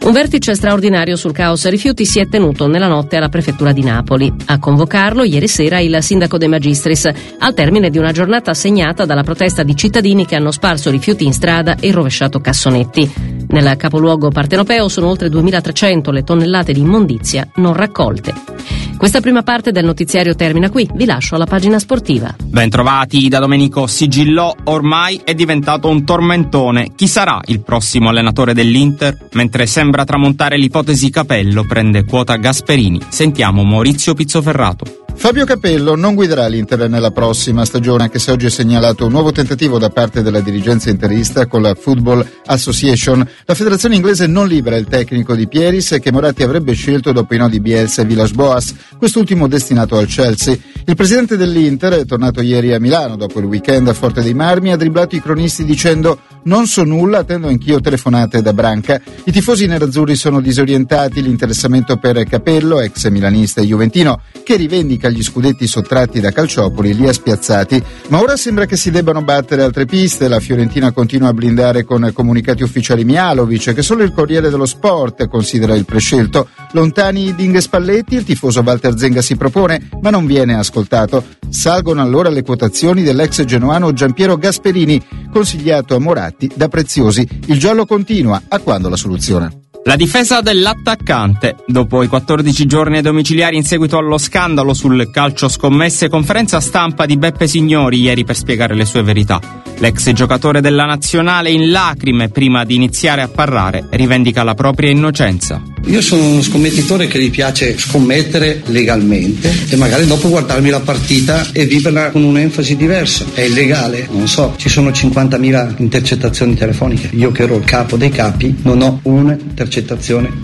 Un 0.02 0.14
vertice 0.14 0.56
straordinario 0.56 1.16
sul 1.18 1.34
caos 1.34 1.68
rifiuti 1.68 2.06
si 2.06 2.20
è 2.20 2.28
tenuto 2.28 2.68
nella 2.68 2.88
notte 2.88 3.18
alla 3.18 3.28
prefettura 3.28 3.74
di 3.74 3.84
Napoli. 3.84 4.34
A 4.46 4.58
convocarlo 4.58 5.24
ieri 5.24 5.48
sera 5.48 5.80
il 5.80 5.98
sindaco 6.02 6.38
De 6.38 6.48
Magistris, 6.48 7.10
al 7.38 7.54
termine 7.54 7.90
di 7.90 7.98
una 7.98 8.12
giornata 8.12 8.54
segnata 8.54 9.06
dalla 9.06 9.24
protesta 9.24 9.62
di 9.62 9.76
cittadini 9.76 10.26
che 10.26 10.36
hanno 10.36 10.52
sparso 10.52 10.90
rifiuti 10.90 11.26
in 11.26 11.34
strada 11.34 11.76
e 11.76 11.92
rovesciato 11.92 12.40
cassonetti. 12.40 13.12
Nel 13.50 13.76
capoluogo 13.76 14.30
partenopeo 14.30 14.88
sono 14.88 15.08
oltre 15.08 15.28
2.300 15.28 16.12
le 16.12 16.24
tonnellate 16.24 16.72
di 16.72 16.80
immondizia 16.80 17.48
non 17.56 17.74
raccolte. 17.74 18.79
Questa 19.00 19.22
prima 19.22 19.44
parte 19.44 19.72
del 19.72 19.86
notiziario 19.86 20.36
termina 20.36 20.70
qui, 20.70 20.86
vi 20.94 21.06
lascio 21.06 21.36
alla 21.36 21.46
pagina 21.46 21.80
sportiva. 21.80 22.36
Bentrovati 22.44 23.30
da 23.30 23.40
Domenico 23.40 23.88
Sigillò, 23.88 24.54
ormai 24.66 25.22
è 25.24 25.34
diventato 25.34 25.88
un 25.88 26.04
tormentone. 26.04 26.90
Chi 26.98 27.08
sarà 27.08 27.40
il 27.46 27.62
prossimo 27.62 28.10
allenatore 28.10 28.54
dell'Inter? 28.54 29.30
Mentre 29.32 29.68
sembra 29.68 30.04
tramontare 30.04 30.58
l'ipotesi 30.58 31.10
Capello, 31.10 31.66
prende 31.66 32.04
quota 32.04 32.36
Gasperini. 32.36 33.00
Sentiamo 33.08 33.64
Maurizio 33.64 34.14
Pizzoferrato. 34.14 35.06
Fabio 35.20 35.44
Capello 35.44 35.98
non 35.98 36.16
guiderà 36.16 36.48
l'Inter 36.48 36.90
nella 36.90 37.12
prossima 37.12 37.66
stagione, 37.66 38.04
anche 38.04 38.20
se 38.20 38.32
oggi 38.32 38.46
è 38.46 38.50
segnalato 38.50 39.06
un 39.06 39.12
nuovo 39.12 39.34
tentativo 39.34 39.78
da 39.78 39.90
parte 39.90 40.22
della 40.22 40.40
dirigenza 40.40 40.90
interista 40.90 41.46
con 41.46 41.62
la 41.62 41.76
Football 41.76 42.26
Association. 42.46 43.28
La 43.44 43.54
federazione 43.54 43.96
inglese 43.96 44.28
non 44.28 44.48
libera 44.48 44.78
il 44.78 44.88
tecnico 44.88 45.36
di 45.36 45.46
Pieris 45.50 45.98
che 46.02 46.12
Moratti 46.14 46.42
avrebbe 46.42 46.72
scelto 46.72 47.12
dopo 47.12 47.36
i 47.36 47.38
nodi 47.38 47.60
Bielsa 47.60 48.02
e 48.02 48.06
Villas 48.06 48.32
Boas, 48.32 48.74
quest'ultimo 48.98 49.50
destinato 49.50 49.98
al 49.98 50.08
Chelsea. 50.08 50.58
Il 50.86 50.96
presidente 50.96 51.36
dell'Inter, 51.36 52.06
tornato 52.06 52.42
ieri 52.42 52.74
a 52.74 52.80
Milano 52.80 53.18
dopo 53.18 53.40
il 53.40 53.46
weekend 53.46 53.90
a 53.90 53.94
Forte 53.94 54.24
dei 54.24 54.34
Marmi, 54.34 54.72
ha 54.72 54.78
dribblato 54.78 55.18
i 55.18 55.22
cronisti 55.22 55.66
dicendo 55.66 56.18
non 56.44 56.66
so 56.66 56.84
nulla, 56.86 57.20
attendo 57.20 57.50
anch'io 57.50 57.82
telefonate 57.82 58.42
da 58.42 58.54
Branca. 58.54 59.00
I 59.26 59.32
tifosi 59.32 59.68
nerazzurri 59.68 60.16
sono 60.16 60.40
disorientati, 60.40 61.22
l'interessamento 61.22 61.98
per 61.98 62.24
Capello, 62.24 62.80
ex 62.80 63.10
milanista 63.10 63.60
e 63.60 63.66
juventino, 63.66 64.22
che 64.44 64.56
rivendica 64.56 65.09
gli 65.10 65.24
scudetti 65.24 65.68
sottratti 65.68 66.20
da 66.20 66.32
Calciopoli 66.32 66.96
li 66.96 67.08
ha 67.08 67.14
spiazzati, 67.14 67.82
ma 68.08 68.22
ora 68.22 68.36
sembra 68.36 68.66
che 68.66 68.76
si 68.76 68.92
debbano 68.92 69.22
battere 69.22 69.64
altre 69.64 69.86
piste. 69.86 70.28
La 70.28 70.40
Fiorentina 70.40 70.92
continua 70.92 71.30
a 71.30 71.34
blindare 71.34 71.84
con 71.84 72.12
comunicati 72.14 72.64
ufficiali 72.64 73.04
Mialovic, 73.04 73.74
che 73.74 73.82
solo 73.82 74.04
il 74.04 74.12
Corriere 74.12 74.50
dello 74.50 74.66
Sport 74.66 75.28
considera 75.28 75.76
il 75.76 75.86
prescelto. 75.86 76.48
Lontani 76.72 77.36
Dinghe 77.36 77.62
Spalletti, 77.62 78.16
il 78.16 78.24
tifoso 78.24 78.62
Walter 78.62 78.98
Zenga 78.98 79.22
si 79.22 79.36
propone, 79.36 79.90
ma 80.02 80.10
non 80.10 80.26
viene 80.26 80.56
ascoltato. 80.56 81.24
Salgono 81.50 82.02
allora 82.02 82.30
le 82.30 82.44
quotazioni 82.44 83.04
dell'ex 83.04 83.44
genoano 83.44 83.94
Giampiero 83.94 84.38
Gasperini, 84.38 85.04
consigliato 85.32 85.96
a 85.96 86.00
Moratti 86.00 86.52
da 86.56 86.68
Preziosi. 86.68 87.28
Il 87.48 87.60
giallo 87.60 87.86
continua, 87.86 88.42
a 88.48 88.60
quando 88.60 88.90
la 88.90 88.98
soluzione? 88.98 89.59
La 89.90 89.96
difesa 89.96 90.42
dell'attaccante. 90.42 91.64
Dopo 91.66 92.04
i 92.04 92.08
14 92.08 92.68
giorni 92.68 93.02
domiciliari 93.02 93.56
in 93.56 93.64
seguito 93.64 93.98
allo 93.98 94.20
scandalo 94.20 94.76
sul 94.76 95.10
calcio 95.10 95.48
scommesse, 95.48 96.10
conferenza 96.10 96.60
stampa 96.60 97.08
di 97.08 97.18
Beppe 97.18 97.48
Signori 97.48 98.00
ieri 98.00 98.24
per 98.24 98.36
spiegare 98.36 98.76
le 98.76 98.86
sue 98.86 99.02
verità. 99.02 99.42
L'ex 99.80 100.12
giocatore 100.12 100.62
della 100.62 100.86
nazionale 100.86 101.50
in 101.50 101.72
lacrime 101.72 102.30
prima 102.30 102.66
di 102.66 102.76
iniziare 102.76 103.24
a 103.24 103.30
parlare 103.30 103.88
rivendica 103.90 104.44
la 104.44 104.54
propria 104.54 104.92
innocenza. 104.92 105.60
Io 105.86 106.02
sono 106.02 106.24
uno 106.24 106.42
scommettitore 106.44 107.08
che 107.08 107.18
gli 107.20 107.32
piace 107.32 107.76
scommettere 107.78 108.62
legalmente 108.66 109.52
e 109.70 109.76
magari 109.78 110.06
dopo 110.06 110.30
guardarmi 110.30 110.70
la 110.70 110.82
partita 110.82 111.48
e 111.52 111.66
viverla 111.66 112.12
con 112.12 112.24
un'enfasi 112.24 112.76
diversa. 112.76 113.26
È 113.34 113.42
illegale? 113.42 114.08
Non 114.12 114.28
so. 114.28 114.54
Ci 114.58 114.70
sono 114.70 114.90
50.000 114.90 115.76
intercettazioni 115.78 116.54
telefoniche. 116.54 117.10
Io 117.14 117.32
che 117.32 117.44
ero 117.44 117.56
il 117.56 117.64
capo 117.64 117.96
dei 117.96 118.10
capi 118.10 118.58
non 118.64 118.82
ho 118.82 119.00
un'intercettazione 119.04 119.78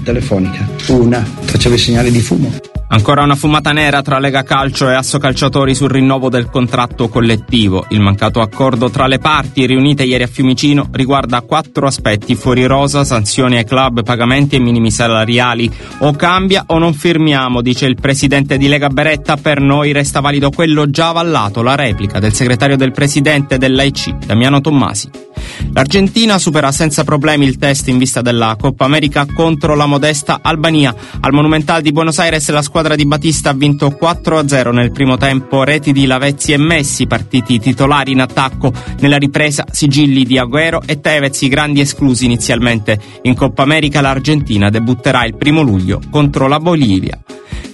telefonica. 0.04 0.67
Una. 0.89 1.24
Facevo 1.24 1.76
i 1.76 1.80
segnali 1.80 2.12
di 2.12 2.21
fumo. 2.21 2.74
Ancora 2.95 3.23
una 3.23 3.36
fumata 3.36 3.73
nera 3.73 4.01
tra 4.01 4.19
Lega 4.19 4.43
Calcio 4.43 4.89
e 4.89 4.93
Asso 4.93 5.17
Calciatori 5.17 5.75
sul 5.75 5.89
rinnovo 5.89 6.29
del 6.29 6.49
contratto 6.49 7.10
collettivo. 7.10 7.86
Il 7.89 7.99
mancato 7.99 8.39
accordo 8.39 8.89
tra 8.89 9.05
le 9.05 9.17
parti 9.17 9.65
riunite 9.65 10.03
ieri 10.03 10.23
a 10.23 10.27
Fiumicino 10.27 10.88
riguarda 10.93 11.41
quattro 11.41 11.88
aspetti 11.88 12.36
fuori 12.36 12.65
rosa, 12.65 13.03
sanzioni 13.03 13.58
ai 13.58 13.65
club, 13.65 14.01
pagamenti 14.01 14.55
e 14.55 14.60
minimi 14.60 14.91
salariali. 14.91 15.69
O 15.99 16.13
cambia 16.13 16.63
o 16.67 16.77
non 16.77 16.93
firmiamo, 16.93 17.62
dice 17.62 17.86
il 17.86 17.95
presidente 17.99 18.58
di 18.58 18.69
Lega 18.69 18.88
Beretta. 18.88 19.36
Per 19.36 19.60
noi 19.60 19.91
resta 19.91 20.21
valido 20.21 20.49
quello 20.49 20.89
già 20.89 21.10
avallato, 21.10 21.62
la 21.62 21.75
replica 21.75 22.19
del 22.19 22.34
segretario 22.34 22.77
del 22.77 22.93
presidente 22.93 23.58
dell'AIC, 23.58 24.25
Damiano 24.25 24.62
Tommasi. 24.62 25.10
L'Argentina 25.73 26.38
supera 26.38 26.71
senza 26.71 27.03
problemi 27.03 27.45
il 27.45 27.58
test 27.58 27.88
in 27.89 27.97
vista 27.97 28.21
della 28.21 28.55
Coppa 28.60 28.86
America 28.86 29.25
contro 29.25 29.75
la 29.75 29.86
modesta 29.86 30.39
Albania. 30.41 30.95
Al 31.19 31.34
Monumental 31.34 31.81
di 31.81 31.91
Buenos 31.91 32.19
Aires 32.19 32.49
la 32.49 32.62
squadra 32.62 32.85
di 32.93 33.08
Battista 33.08 33.50
ha 33.50 33.54
vinto 33.54 33.98
4-0 34.00 34.71
nel 34.71 34.91
primo 34.91 35.17
tempo, 35.17 35.63
reti 35.63 35.91
di 35.91 36.06
Lavezzi 36.06 36.52
e 36.52 36.58
Messi, 36.58 37.08
partiti 37.08 37.58
titolari 37.58 38.12
in 38.12 38.21
attacco. 38.21 38.71
Nella 39.00 39.17
ripresa 39.17 39.65
sigilli 39.71 40.24
di 40.24 40.38
Agüero 40.38 40.84
e 40.86 41.00
Tevez, 41.00 41.41
i 41.41 41.48
grandi 41.48 41.80
esclusi 41.80 42.26
inizialmente. 42.26 43.00
In 43.24 43.34
Coppa 43.34 43.63
America 43.63 44.02
l'Argentina 44.02 44.69
debutterà 44.69 45.26
il 45.26 45.36
primo 45.36 45.63
luglio 45.63 46.00
contro 46.12 46.48
la 46.48 46.60
Bolivia. 46.60 47.19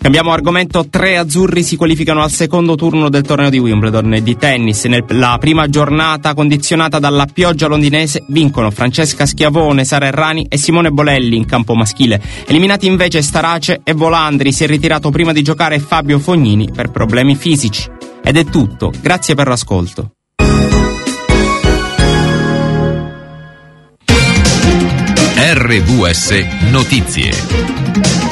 Cambiamo 0.01 0.31
argomento, 0.31 0.89
tre 0.89 1.15
azzurri 1.15 1.61
si 1.61 1.75
qualificano 1.75 2.23
al 2.23 2.31
secondo 2.31 2.73
turno 2.73 3.07
del 3.07 3.21
torneo 3.21 3.51
di 3.51 3.59
Wimbledon 3.59 4.15
e 4.15 4.23
di 4.23 4.35
tennis. 4.35 4.85
Nella 4.85 5.37
prima 5.39 5.67
giornata 5.67 6.33
condizionata 6.33 6.97
dalla 6.97 7.27
pioggia 7.31 7.67
londinese 7.67 8.23
vincono 8.29 8.71
Francesca 8.71 9.27
Schiavone, 9.27 9.85
Sara 9.85 10.07
Errani 10.07 10.47
e 10.49 10.57
Simone 10.57 10.89
Bolelli 10.89 11.37
in 11.37 11.45
campo 11.45 11.75
maschile. 11.75 12.19
Eliminati 12.47 12.87
invece 12.87 13.21
Starace 13.21 13.81
e 13.83 13.93
Volandri, 13.93 14.51
si 14.51 14.63
è 14.63 14.67
ritirato 14.67 15.11
prima 15.11 15.33
di 15.33 15.43
giocare 15.43 15.77
Fabio 15.77 16.17
Fognini 16.17 16.71
per 16.73 16.89
problemi 16.89 17.35
fisici. 17.35 17.87
Ed 18.23 18.37
è 18.37 18.45
tutto, 18.45 18.91
grazie 19.01 19.35
per 19.35 19.47
l'ascolto. 19.47 20.13
RVS 25.53 26.45
Notizie 26.71 28.29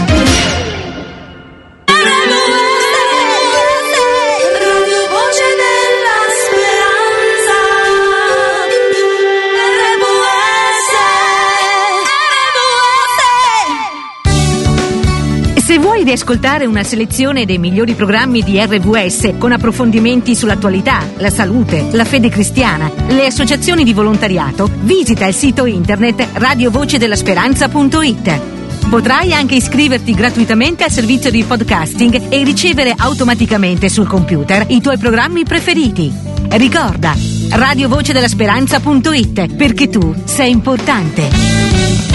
di 16.09 16.15
ascoltare 16.15 16.65
una 16.65 16.81
selezione 16.81 17.45
dei 17.45 17.59
migliori 17.59 17.93
programmi 17.93 18.41
di 18.41 18.59
RVS 18.59 19.33
con 19.37 19.51
approfondimenti 19.51 20.33
sull'attualità, 20.33 21.07
la 21.17 21.29
salute, 21.29 21.89
la 21.91 22.03
fede 22.03 22.29
cristiana, 22.29 22.91
le 23.09 23.27
associazioni 23.27 23.83
di 23.83 23.93
volontariato, 23.93 24.67
visita 24.81 25.27
il 25.27 25.35
sito 25.35 25.67
internet 25.67 26.29
radiovocedella.speranza.it. 26.33 28.39
Potrai 28.89 29.33
anche 29.33 29.53
iscriverti 29.53 30.15
gratuitamente 30.15 30.83
al 30.83 30.89
servizio 30.89 31.29
di 31.29 31.43
podcasting 31.43 32.29
e 32.29 32.43
ricevere 32.43 32.95
automaticamente 32.97 33.87
sul 33.87 34.07
computer 34.07 34.65
i 34.69 34.81
tuoi 34.81 34.97
programmi 34.97 35.43
preferiti. 35.43 36.11
Ricorda, 36.49 37.15
radiovocedella.speranza.it 37.51 39.53
perché 39.53 39.89
tu 39.89 40.15
sei 40.25 40.49
importante. 40.49 42.08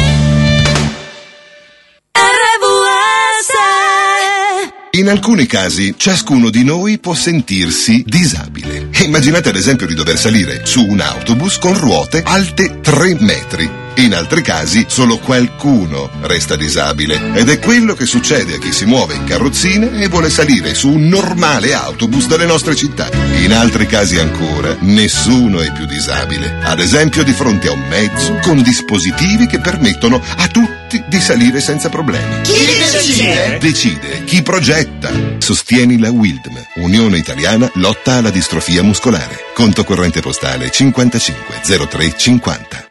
In 4.95 5.09
alcuni 5.09 5.47
casi 5.47 5.95
ciascuno 5.97 6.51
di 6.51 6.63
noi 6.63 7.01
può 7.01 7.15
sentirsi 7.15 8.05
disabile. 8.07 8.91
Immaginate 9.03 9.49
ad 9.49 9.57
esempio 9.57 9.89
di 9.89 9.95
dover 9.95 10.17
salire 10.17 10.65
su 10.67 10.87
un 10.87 11.01
autobus 11.01 11.59
con 11.59 11.77
ruote 11.77 12.23
alte 12.25 12.79
3 12.81 13.17
metri 13.19 13.83
in 13.97 14.13
altri 14.13 14.43
casi 14.43 14.87
solo 14.89 15.19
qualcuno 15.19 16.11
resta 16.23 16.57
disabile 16.57 17.33
ed 17.35 17.49
è 17.49 17.61
quello 17.61 17.95
che 17.95 18.07
succede 18.07 18.55
a 18.55 18.59
chi 18.59 18.73
si 18.73 18.87
muove 18.87 19.15
in 19.15 19.25
carrozzine 19.25 20.01
e 20.01 20.09
vuole 20.09 20.31
salire 20.31 20.75
su 20.75 20.91
un 20.91 21.07
normale 21.07 21.75
autobus 21.75 22.27
delle 22.27 22.47
nostre 22.47 22.75
città. 22.75 23.09
In 23.43 23.53
altri 23.53 23.87
casi 23.87 24.19
ancora 24.19 24.77
nessuno 24.81 25.61
è 25.61 25.73
più 25.73 25.87
disabile, 25.87 26.59
ad 26.63 26.81
esempio 26.81 27.23
di 27.23 27.33
fronte 27.33 27.69
a 27.69 27.73
un 27.73 27.87
mezzo 27.89 28.37
con 28.43 28.63
dispositivi 28.63 29.47
che 29.47 29.61
permettono 29.61 30.21
a 30.37 30.49
tutti 30.49 30.74
di 31.09 31.21
salire 31.21 31.61
senza 31.61 31.89
problemi. 31.89 32.43
Chi 32.43 32.53
decide? 32.93 33.59
Decide 33.59 34.25
chi 34.25 34.43
progetta. 34.43 35.11
Sostieni 35.39 35.99
la 35.99 36.11
WILDM, 36.11 36.83
Unione 36.83 37.19
Italiana 37.19 37.71
Lotta 37.75 38.15
alla 38.15 38.31
Distrofia 38.31 38.83
Muscolare. 38.83 39.37
Conto 39.55 39.85
corrente 39.85 40.21
postale 40.21 40.71
55 40.71 41.87
03 41.89 42.17
50. 42.17 42.89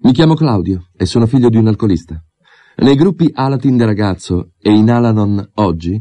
Mi 0.00 0.12
chiamo 0.12 0.34
Claudio 0.34 0.88
e 0.96 1.06
sono 1.06 1.26
figlio 1.26 1.48
di 1.48 1.56
un 1.56 1.66
alcolista. 1.66 2.22
Nei 2.76 2.94
gruppi 2.94 3.30
Alatin 3.32 3.76
da 3.76 3.84
ragazzo 3.84 4.52
e 4.60 4.70
in 4.70 4.88
Alanon 4.90 5.50
oggi 5.54 6.00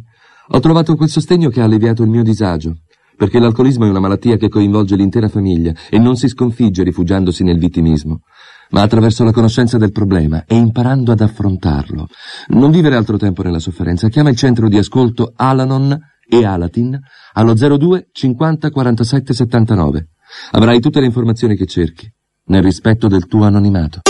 ho 0.50 0.60
trovato 0.60 0.96
quel 0.96 1.10
sostegno 1.10 1.50
che 1.50 1.60
ha 1.60 1.64
alleviato 1.64 2.04
il 2.04 2.10
mio 2.10 2.22
disagio, 2.22 2.76
perché 3.18 3.40
l'alcolismo 3.40 3.86
è 3.86 3.90
una 3.90 4.00
malattia 4.00 4.38
che 4.38 4.48
coinvolge 4.48 4.96
l'intera 4.96 5.28
famiglia 5.28 5.74
e 5.90 5.98
non 5.98 6.16
si 6.16 6.28
sconfigge 6.28 6.84
rifugiandosi 6.84 7.44
nel 7.44 7.58
vittimismo. 7.58 8.22
Ma 8.72 8.82
attraverso 8.82 9.24
la 9.24 9.32
conoscenza 9.32 9.78
del 9.78 9.92
problema 9.92 10.44
e 10.46 10.56
imparando 10.56 11.12
ad 11.12 11.22
affrontarlo. 11.22 12.08
Non 12.50 12.72
vivere 12.72 12.96
altro 12.96 13.18
tempo 13.18 13.44
nella 13.44 13.60
sofferenza. 13.60 14.10
Chiama 14.10 14.30
il 14.30 14.36
centro 14.36 14.68
di 14.68 14.78
ascolto 14.78 15.34
Alanon 15.36 15.98
e 16.30 16.46
Alatin 16.46 17.00
allo 17.34 17.54
02 17.54 18.10
50 18.12 18.70
47 18.70 19.34
79. 19.34 20.08
Avrai 20.52 20.80
tutte 20.80 21.00
le 21.00 21.06
informazioni 21.06 21.56
che 21.56 21.66
cerchi, 21.66 22.12
nel 22.46 22.64
rispetto 22.64 23.08
del 23.08 23.28
tuo 23.28 23.46
anonimato. 23.46 24.02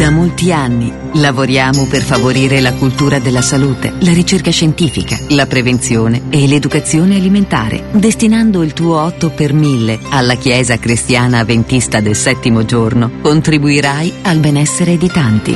Da 0.00 0.10
molti 0.10 0.50
anni 0.50 0.90
lavoriamo 1.16 1.84
per 1.84 2.00
favorire 2.00 2.60
la 2.60 2.72
cultura 2.72 3.18
della 3.18 3.42
salute, 3.42 3.92
la 3.98 4.14
ricerca 4.14 4.50
scientifica, 4.50 5.18
la 5.28 5.44
prevenzione 5.44 6.22
e 6.30 6.46
l'educazione 6.46 7.16
alimentare, 7.16 7.84
destinando 7.92 8.62
il 8.62 8.72
tuo 8.72 8.98
8 8.98 9.28
per 9.28 9.52
1000 9.52 9.98
alla 10.08 10.36
Chiesa 10.36 10.78
Cristiana 10.78 11.40
Avventista 11.40 12.00
del 12.00 12.16
Settimo 12.16 12.64
Giorno. 12.64 13.10
Contribuirai 13.20 14.10
al 14.22 14.38
benessere 14.38 14.96
di 14.96 15.08
tanti, 15.08 15.54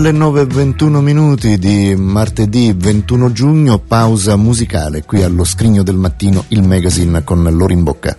alle 0.05 0.11
9.21 0.11 0.99
minuti 0.99 1.57
di 1.57 1.95
martedì 1.95 2.73
21 2.75 3.31
giugno, 3.31 3.79
pausa 3.79 4.35
musicale 4.35 5.03
qui 5.05 5.23
allo 5.23 5.45
scrigno 5.45 5.81
del 5.81 5.95
mattino, 5.95 6.43
il 6.49 6.61
magazine 6.61 7.23
con 7.23 7.41
l'oro 7.41 7.71
in 7.71 7.83
bocca. 7.83 8.17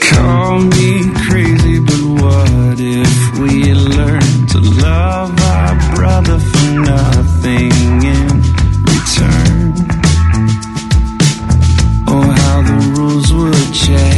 Call 0.00 0.64
me 0.64 1.10
crazy, 1.26 1.80
but 1.80 2.20
what 2.20 2.78
if 2.78 3.38
we 3.38 3.72
learn 3.72 4.46
to 4.48 4.58
love 4.60 5.32
our 5.40 5.94
brother 5.94 6.38
for 6.38 6.72
nothing 6.80 8.02
in 8.02 8.42
return? 8.84 9.72
Oh, 12.06 12.20
how 12.20 12.62
the 12.64 12.92
rules 12.94 13.32
would 13.32 13.72
change. 13.72 14.11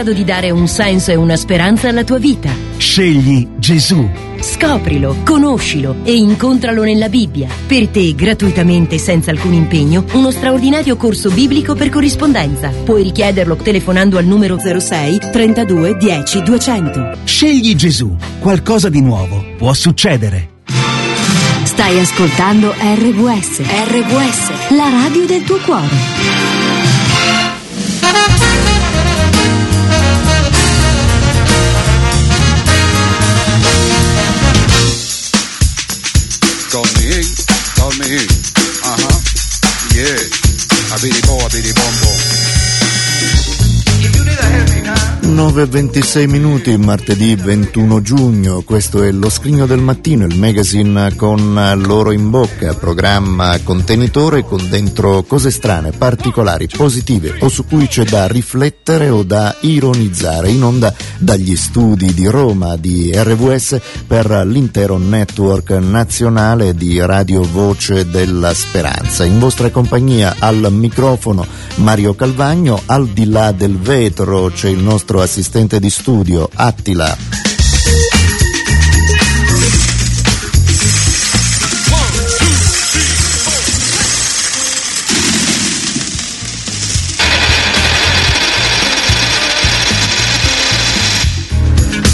Grado 0.00 0.12
di 0.14 0.24
dare 0.24 0.50
un 0.50 0.66
senso 0.66 1.10
e 1.10 1.14
una 1.14 1.36
speranza 1.36 1.90
alla 1.90 2.04
tua 2.04 2.18
vita. 2.18 2.50
Scegli 2.78 3.46
Gesù. 3.58 4.08
Scoprilo, 4.40 5.16
conoscilo 5.26 5.96
e 6.04 6.16
incontralo 6.16 6.84
nella 6.84 7.10
Bibbia. 7.10 7.48
Per 7.66 7.88
te, 7.88 8.14
gratuitamente 8.14 8.94
e 8.94 8.98
senza 8.98 9.30
alcun 9.30 9.52
impegno, 9.52 10.06
uno 10.12 10.30
straordinario 10.30 10.96
corso 10.96 11.28
biblico 11.30 11.74
per 11.74 11.90
corrispondenza. 11.90 12.72
Puoi 12.82 13.02
richiederlo 13.02 13.56
telefonando 13.56 14.16
al 14.16 14.24
numero 14.24 14.58
06 14.58 15.18
32 15.30 15.96
10 15.98 16.42
200. 16.44 17.18
Scegli 17.24 17.74
Gesù. 17.74 18.16
Qualcosa 18.38 18.88
di 18.88 19.02
nuovo 19.02 19.44
può 19.58 19.74
succedere. 19.74 20.48
Stai 21.64 21.98
ascoltando 21.98 22.72
RVS. 22.72 23.60
RVS, 23.60 24.70
la 24.70 24.88
radio 24.88 25.26
del 25.26 25.44
tuo 25.44 25.58
cuore. 25.58 26.40
Uh 38.82 38.96
huh. 38.98 39.20
Yeah. 39.94 40.18
A 40.90 40.98
bitty 41.00 41.20
bo, 41.26 41.36
a 41.36 41.48
bitty 41.50 41.72
bomb. 41.74 43.59
19.26 45.30 46.28
minuti, 46.28 46.76
martedì 46.76 47.36
21 47.36 48.02
giugno, 48.02 48.62
questo 48.62 49.04
è 49.04 49.12
lo 49.12 49.30
scrigno 49.30 49.64
del 49.64 49.78
mattino, 49.78 50.26
il 50.26 50.36
magazine 50.36 51.14
con 51.14 51.78
l'oro 51.84 52.10
in 52.10 52.30
bocca, 52.30 52.74
programma 52.74 53.56
contenitore 53.62 54.42
con 54.42 54.68
dentro 54.68 55.22
cose 55.22 55.52
strane, 55.52 55.92
particolari, 55.92 56.66
positive 56.66 57.36
o 57.40 57.48
su 57.48 57.64
cui 57.64 57.86
c'è 57.86 58.02
da 58.04 58.26
riflettere 58.26 59.08
o 59.08 59.22
da 59.22 59.56
ironizzare, 59.60 60.50
in 60.50 60.64
onda 60.64 60.92
dagli 61.18 61.54
studi 61.54 62.12
di 62.12 62.26
Roma 62.26 62.76
di 62.76 63.12
RVS 63.14 63.80
per 64.08 64.28
l'intero 64.46 64.98
network 64.98 65.70
nazionale 65.70 66.74
di 66.74 66.98
Radio 66.98 67.42
Voce 67.42 68.10
della 68.10 68.52
Speranza. 68.52 69.24
In 69.24 69.38
vostra 69.38 69.70
compagnia 69.70 70.34
al 70.40 70.66
microfono 70.72 71.46
Mario 71.76 72.16
Calvagno, 72.16 72.82
al 72.86 73.06
di 73.06 73.26
là 73.26 73.52
del 73.52 73.78
vetro 73.78 74.50
c'è 74.52 74.68
il 74.68 74.82
nostro 74.82 75.18
assistente 75.22 75.80
di 75.80 75.90
studio 75.90 76.48
Attila. 76.52 77.16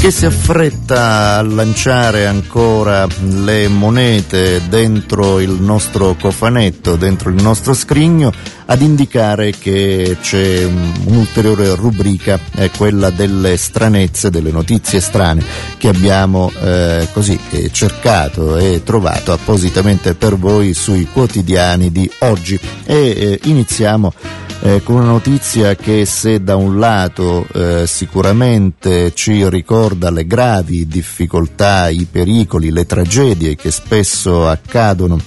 che 0.06 0.12
si 0.12 0.24
affretta 0.24 1.38
a 1.38 1.42
lanciare 1.42 2.26
ancora 2.26 3.08
le 3.42 3.66
monete 3.66 4.62
dentro 4.68 5.40
il 5.40 5.50
nostro 5.50 6.14
cofanetto, 6.14 6.94
dentro 6.94 7.28
il 7.28 7.42
nostro 7.42 7.74
scrigno, 7.74 8.32
ad 8.66 8.80
indicare 8.80 9.52
che 9.52 10.16
c'è 10.20 10.64
un'ulteriore 10.64 11.74
rubrica, 11.74 12.38
è 12.52 12.70
quella 12.70 13.10
delle 13.10 13.56
stranezze, 13.56 14.30
delle 14.30 14.50
notizie 14.50 15.00
strane 15.00 15.44
che 15.78 15.88
abbiamo 15.88 16.50
eh, 16.60 17.08
così 17.12 17.38
eh, 17.50 17.70
cercato 17.70 18.56
e 18.56 18.82
trovato 18.82 19.32
appositamente 19.32 20.14
per 20.14 20.36
voi 20.36 20.74
sui 20.74 21.06
quotidiani 21.06 21.92
di 21.92 22.10
oggi. 22.20 22.58
E 22.84 22.94
eh, 22.96 23.40
iniziamo 23.44 24.12
eh, 24.60 24.82
con 24.82 24.96
una 24.96 25.06
notizia 25.06 25.76
che 25.76 26.04
se 26.04 26.42
da 26.42 26.56
un 26.56 26.78
lato 26.78 27.46
eh, 27.52 27.86
sicuramente 27.86 29.12
ci 29.14 29.48
ricorda 29.48 30.10
le 30.10 30.26
gravi 30.26 30.88
difficoltà, 30.88 31.88
i 31.88 32.06
pericoli, 32.10 32.72
le 32.72 32.84
tragedie 32.84 33.54
che 33.54 33.70
spesso 33.70 34.48
accadono 34.48 35.20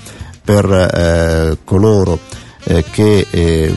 per 0.43 0.65
eh, 0.65 1.58
coloro 1.63 2.13
eh, 2.15 2.38
che 2.91 3.73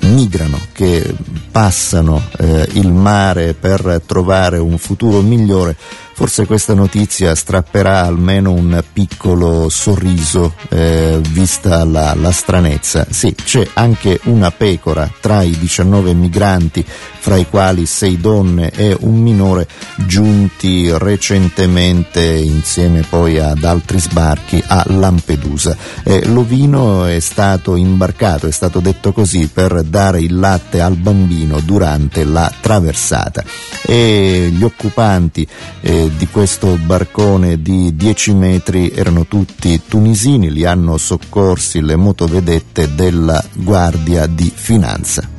migrano, 0.00 0.58
che 0.72 1.14
passano 1.58 2.22
eh, 2.38 2.68
il 2.74 2.92
mare 2.92 3.52
per 3.52 4.00
trovare 4.06 4.58
un 4.58 4.78
futuro 4.78 5.22
migliore, 5.22 5.76
forse 6.12 6.46
questa 6.46 6.72
notizia 6.72 7.34
strapperà 7.34 8.04
almeno 8.04 8.52
un 8.52 8.80
piccolo 8.92 9.68
sorriso 9.68 10.54
eh, 10.68 11.20
vista 11.30 11.84
la, 11.84 12.14
la, 12.14 12.30
stranezza. 12.30 13.06
Sì, 13.10 13.34
c'è 13.34 13.68
anche 13.74 14.20
una 14.24 14.52
pecora 14.52 15.10
tra 15.20 15.42
i 15.42 15.50
19 15.58 16.14
migranti, 16.14 16.84
fra 16.86 17.36
i 17.36 17.46
quali 17.48 17.86
sei 17.86 18.18
donne 18.18 18.70
e 18.70 18.96
un 19.00 19.20
minore, 19.20 19.66
giunti 19.96 20.90
recentemente 20.92 22.20
insieme 22.20 23.04
poi 23.08 23.38
ad 23.38 23.64
altri 23.64 23.98
sbarchi 23.98 24.62
a 24.64 24.84
Lampedusa. 24.86 25.76
Eh, 26.04 26.24
l'ovino 26.26 27.04
è 27.04 27.18
stato 27.18 27.74
imbarcato, 27.74 28.46
è 28.46 28.52
stato 28.52 28.78
detto 28.78 29.12
così, 29.12 29.48
per 29.52 29.82
dare 29.82 30.20
il 30.20 30.38
latte 30.38 30.80
al 30.80 30.96
bambino 30.96 31.47
durante 31.64 32.24
la 32.24 32.52
traversata. 32.60 33.44
E 33.82 34.50
gli 34.52 34.62
occupanti 34.62 35.46
eh, 35.80 36.10
di 36.16 36.26
questo 36.28 36.76
barcone 36.76 37.62
di 37.62 37.96
10 37.96 38.34
metri 38.34 38.90
erano 38.90 39.26
tutti 39.26 39.80
tunisini, 39.88 40.52
li 40.52 40.64
hanno 40.64 40.96
soccorsi 40.96 41.80
le 41.80 41.96
motovedette 41.96 42.94
della 42.94 43.42
Guardia 43.54 44.26
di 44.26 44.52
Finanza. 44.54 45.37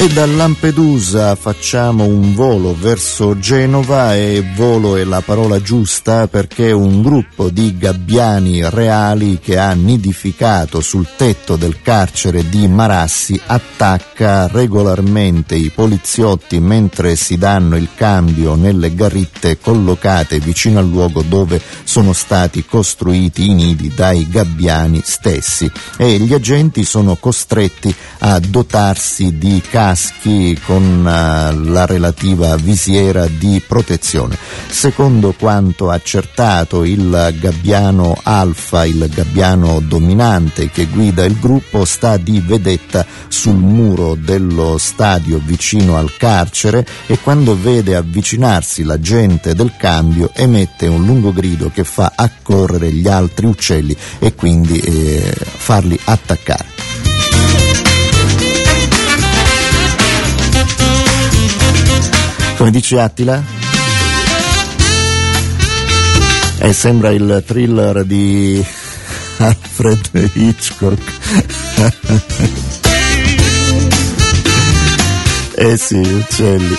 E 0.00 0.08
da 0.08 0.24
Lampedusa 0.24 1.34
facciamo 1.34 2.06
un 2.06 2.34
volo 2.34 2.74
verso 2.74 3.38
Genova 3.38 4.16
e 4.16 4.42
volo 4.54 4.96
è 4.96 5.04
la 5.04 5.20
parola 5.20 5.60
giusta 5.60 6.26
perché 6.26 6.72
un 6.72 7.02
gruppo 7.02 7.50
di 7.50 7.76
gabbiani 7.76 8.62
reali 8.70 9.38
che 9.40 9.58
ha 9.58 9.74
nidificato 9.74 10.80
sul 10.80 11.06
tetto 11.18 11.56
del 11.56 11.82
carcere 11.82 12.48
di 12.48 12.66
Marassi 12.66 13.38
attacca 13.44 14.46
regolarmente 14.46 15.54
i 15.54 15.68
poliziotti 15.68 16.60
mentre 16.60 17.14
si 17.14 17.36
danno 17.36 17.76
il 17.76 17.90
cambio 17.94 18.54
nelle 18.54 18.94
garritte 18.94 19.58
collocate 19.58 20.38
vicino 20.38 20.78
al 20.78 20.88
luogo 20.88 21.20
dove 21.20 21.60
sono 21.84 22.14
stati 22.14 22.64
costruiti 22.64 23.50
i 23.50 23.52
nidi 23.52 23.92
dai 23.94 24.26
gabbiani 24.30 25.02
stessi. 25.04 25.70
E 25.98 26.16
gli 26.16 26.32
agenti 26.32 26.84
sono 26.84 27.16
costretti 27.16 27.94
a 28.20 28.40
dotarsi 28.40 29.36
di 29.36 29.60
carri 29.68 29.88
caschi 29.90 30.56
con 30.64 31.00
uh, 31.00 31.68
la 31.68 31.84
relativa 31.84 32.54
visiera 32.54 33.26
di 33.26 33.60
protezione. 33.66 34.38
Secondo 34.68 35.34
quanto 35.36 35.90
accertato 35.90 36.84
il 36.84 37.34
gabbiano 37.40 38.16
alfa, 38.22 38.84
il 38.84 39.10
gabbiano 39.12 39.80
dominante 39.80 40.70
che 40.70 40.86
guida 40.86 41.24
il 41.24 41.36
gruppo, 41.40 41.84
sta 41.84 42.16
di 42.18 42.40
vedetta 42.40 43.04
sul 43.26 43.56
muro 43.56 44.14
dello 44.14 44.78
stadio 44.78 45.40
vicino 45.44 45.96
al 45.96 46.16
carcere 46.16 46.86
e 47.06 47.18
quando 47.18 47.60
vede 47.60 47.96
avvicinarsi 47.96 48.84
la 48.84 49.00
gente 49.00 49.56
del 49.56 49.72
cambio 49.76 50.30
emette 50.34 50.86
un 50.86 51.04
lungo 51.04 51.32
grido 51.32 51.68
che 51.74 51.82
fa 51.82 52.12
accorrere 52.14 52.92
gli 52.92 53.08
altri 53.08 53.46
uccelli 53.46 53.96
e 54.20 54.34
quindi 54.36 54.78
eh, 54.78 55.34
farli 55.34 55.98
attaccare. 56.04 56.79
Come 62.60 62.72
dice 62.72 63.00
Attila? 63.00 63.42
Eh, 66.58 66.72
sembra 66.74 67.10
il 67.10 67.42
thriller 67.46 68.04
di 68.04 68.62
Alfred 69.38 70.30
Hitchcock. 70.34 71.00
eh 75.56 75.76
sì, 75.78 75.96
uccelli. 76.00 76.76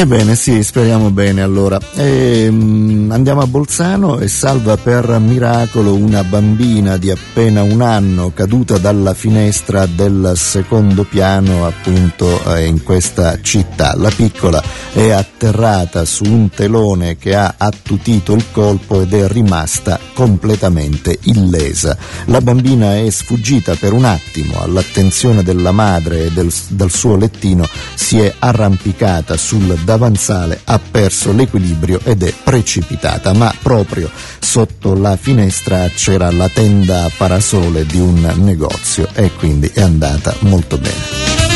Ebbene 0.00 0.34
sì, 0.34 0.62
speriamo 0.62 1.10
bene 1.10 1.42
allora. 1.42 1.78
E, 1.94 2.48
mm, 2.50 3.10
andiamo 3.10 3.42
a 3.42 3.46
Bolzano 3.46 4.18
e 4.18 4.28
salva 4.28 4.78
per 4.78 5.18
miracolo 5.18 5.94
una 5.94 6.24
bambina 6.24 6.96
di 6.96 7.10
appena 7.10 7.62
un 7.62 7.82
anno 7.82 8.32
caduta 8.32 8.78
dalla 8.78 9.12
finestra 9.12 9.84
del 9.84 10.32
secondo 10.36 11.04
piano 11.04 11.66
appunto 11.66 12.42
eh, 12.54 12.64
in 12.64 12.82
questa 12.82 13.42
città. 13.42 13.94
La 13.94 14.08
piccola 14.08 14.62
è 14.94 15.10
atterrata 15.10 16.06
su 16.06 16.24
un 16.24 16.48
telone 16.48 17.18
che 17.18 17.34
ha 17.34 17.56
attutito 17.58 18.32
il 18.32 18.46
colpo 18.52 19.02
ed 19.02 19.12
è 19.12 19.28
rimasta 19.28 20.00
completamente 20.14 21.18
illesa. 21.24 21.94
La 22.24 22.40
bambina 22.40 22.96
è 22.96 23.10
sfuggita 23.10 23.74
per 23.74 23.92
un 23.92 24.06
attimo 24.06 24.62
all'attenzione 24.62 25.42
della 25.42 25.72
madre 25.72 26.24
e 26.24 26.30
del, 26.30 26.50
dal 26.68 26.90
suo 26.90 27.16
lettino 27.16 27.68
si 27.94 28.18
è 28.18 28.34
arrampicata 28.38 29.36
sul 29.36 29.78
davanzale, 29.90 30.60
ha 30.66 30.78
perso 30.78 31.32
l'equilibrio 31.32 31.98
ed 32.04 32.22
è 32.22 32.32
precipitata, 32.44 33.32
ma 33.32 33.52
proprio 33.60 34.08
sotto 34.38 34.94
la 34.94 35.16
finestra 35.16 35.88
c'era 35.88 36.30
la 36.30 36.48
tenda 36.48 37.10
parasole 37.16 37.84
di 37.84 37.98
un 37.98 38.20
negozio 38.36 39.08
e 39.14 39.32
quindi 39.32 39.68
è 39.74 39.80
andata 39.80 40.32
molto 40.42 40.78
bene. 40.78 41.49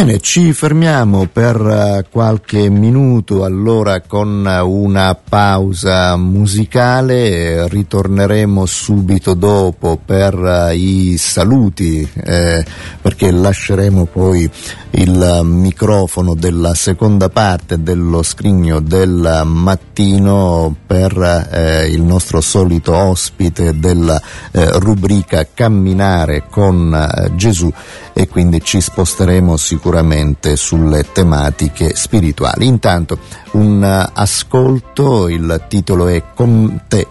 Bene, 0.00 0.18
ci 0.20 0.54
fermiamo 0.54 1.28
per 1.30 1.60
uh, 1.60 2.10
qualche 2.10 2.70
minuto 2.70 3.44
allora 3.44 4.00
con 4.00 4.46
una 4.46 5.14
pausa 5.14 6.16
musicale, 6.16 7.68
ritorneremo 7.68 8.64
subito 8.64 9.34
dopo 9.34 10.00
per 10.02 10.32
uh, 10.38 10.74
i 10.74 11.18
saluti 11.18 12.08
eh, 12.14 12.64
perché 13.02 13.30
lasceremo 13.30 14.06
poi 14.06 14.50
il 14.92 15.40
microfono 15.44 16.34
della 16.34 16.74
seconda 16.74 17.28
parte 17.28 17.82
dello 17.82 18.22
scrigno 18.22 18.80
del 18.80 19.42
mattino 19.44 20.74
per 20.86 21.48
eh, 21.52 21.86
il 21.86 22.02
nostro 22.02 22.40
solito 22.40 22.94
ospite 22.96 23.78
della 23.78 24.20
eh, 24.50 24.78
rubrica 24.78 25.46
Camminare 25.52 26.44
con 26.50 26.92
eh, 26.92 27.34
Gesù 27.36 27.72
e 28.12 28.28
quindi 28.28 28.62
ci 28.62 28.80
sposteremo 28.80 29.56
sicuramente 29.56 30.56
sulle 30.56 31.10
tematiche 31.12 31.94
spirituali. 31.94 32.66
Intanto 32.66 33.18
un 33.52 33.82
ascolto, 34.12 35.28
il 35.28 35.64
titolo 35.68 36.08
è 36.08 36.22
Con 36.34 36.82
te 36.88 37.06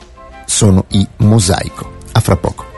sono 0.45 0.85
i 0.89 1.07
mosaico. 1.17 1.97
A 2.11 2.19
fra 2.19 2.35
poco. 2.35 2.68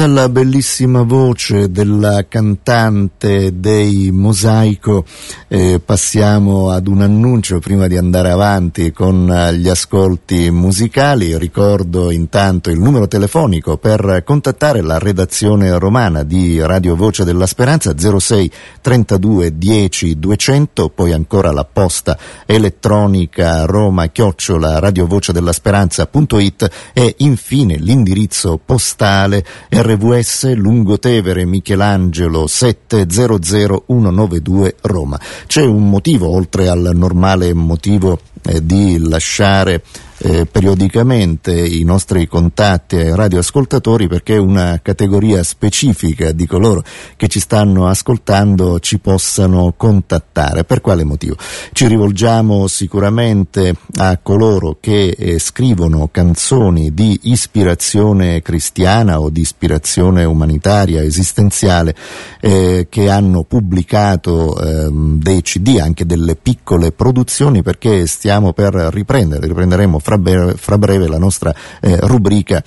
Dalla 0.00 0.30
bellissima 0.30 1.02
voce 1.02 1.70
della 1.70 2.24
cantante 2.26 3.60
dei 3.60 4.10
Mosaico 4.10 5.04
eh, 5.46 5.78
passiamo 5.84 6.70
ad 6.70 6.86
un 6.86 7.02
annuncio 7.02 7.58
prima 7.58 7.86
di 7.86 7.98
andare 7.98 8.30
avanti 8.30 8.92
con 8.92 9.30
eh, 9.30 9.54
gli 9.56 9.68
ascolti 9.68 10.50
musicali. 10.50 11.36
Ricordo 11.36 12.10
intanto 12.10 12.70
il 12.70 12.80
numero 12.80 13.08
telefonico 13.08 13.76
per 13.76 14.22
contattare 14.24 14.80
la 14.80 14.98
redazione 14.98 15.78
romana 15.78 16.22
di 16.22 16.58
Radio 16.62 16.96
Voce 16.96 17.24
della 17.24 17.44
Speranza 17.44 17.92
06 17.94 18.50
32 18.80 19.58
10 19.58 20.18
200, 20.18 20.88
poi 20.88 21.12
ancora 21.12 21.52
la 21.52 21.66
posta 21.70 22.16
elettronica 22.46 23.66
roma 23.66 24.06
chiocciola 24.06 24.78
radiovoce 24.78 25.32
della 25.32 25.52
speranza.it 25.52 26.70
e 26.94 27.16
infine 27.18 27.76
l'indirizzo 27.76 28.58
postale 28.64 29.44
RVS 29.90 30.54
Lungotevere 30.54 31.44
Michelangelo 31.44 32.46
700192 32.46 34.76
Roma. 34.82 35.18
C'è 35.48 35.64
un 35.64 35.88
motivo, 35.88 36.28
oltre 36.28 36.68
al 36.68 36.92
normale 36.94 37.52
motivo 37.54 38.20
eh, 38.42 38.64
di 38.64 39.00
lasciare 39.00 39.82
eh, 40.22 40.46
periodicamente 40.46 41.52
i 41.52 41.82
nostri 41.82 42.26
contatti 42.26 42.96
ai 42.96 43.14
radioascoltatori 43.14 44.06
perché 44.06 44.36
una 44.36 44.80
categoria 44.82 45.42
specifica 45.42 46.32
di 46.32 46.46
coloro 46.46 46.82
che 47.16 47.28
ci 47.28 47.40
stanno 47.40 47.86
ascoltando 47.86 48.80
ci 48.80 48.98
possano 48.98 49.72
contattare. 49.76 50.64
Per 50.64 50.80
quale 50.80 51.04
motivo? 51.04 51.36
Ci 51.72 51.86
rivolgiamo 51.86 52.66
sicuramente 52.66 53.74
a 53.96 54.18
coloro 54.18 54.76
che 54.80 55.08
eh, 55.08 55.38
scrivono 55.38 56.08
canzoni 56.12 56.92
di 56.92 57.18
ispirazione 57.24 58.42
cristiana 58.42 59.20
o 59.20 59.30
di 59.30 59.40
ispirazione 59.40 60.24
umanitaria, 60.24 61.02
esistenziale, 61.02 61.94
eh, 62.40 62.86
che 62.90 63.08
hanno 63.08 63.44
pubblicato 63.44 64.60
ehm, 64.60 65.18
dei 65.18 65.40
CD, 65.42 65.78
anche 65.80 66.04
delle 66.04 66.36
piccole 66.36 66.92
produzioni 66.92 67.62
perché 67.62 68.06
stiamo 68.06 68.52
per 68.52 68.74
riprendere, 68.74 69.46
riprenderemo 69.46 69.98
fra 69.98 70.09
breve, 70.18 70.54
fra 70.56 70.78
breve 70.78 71.08
la 71.08 71.18
nostra 71.18 71.54
eh, 71.80 71.96
rubrica 72.00 72.62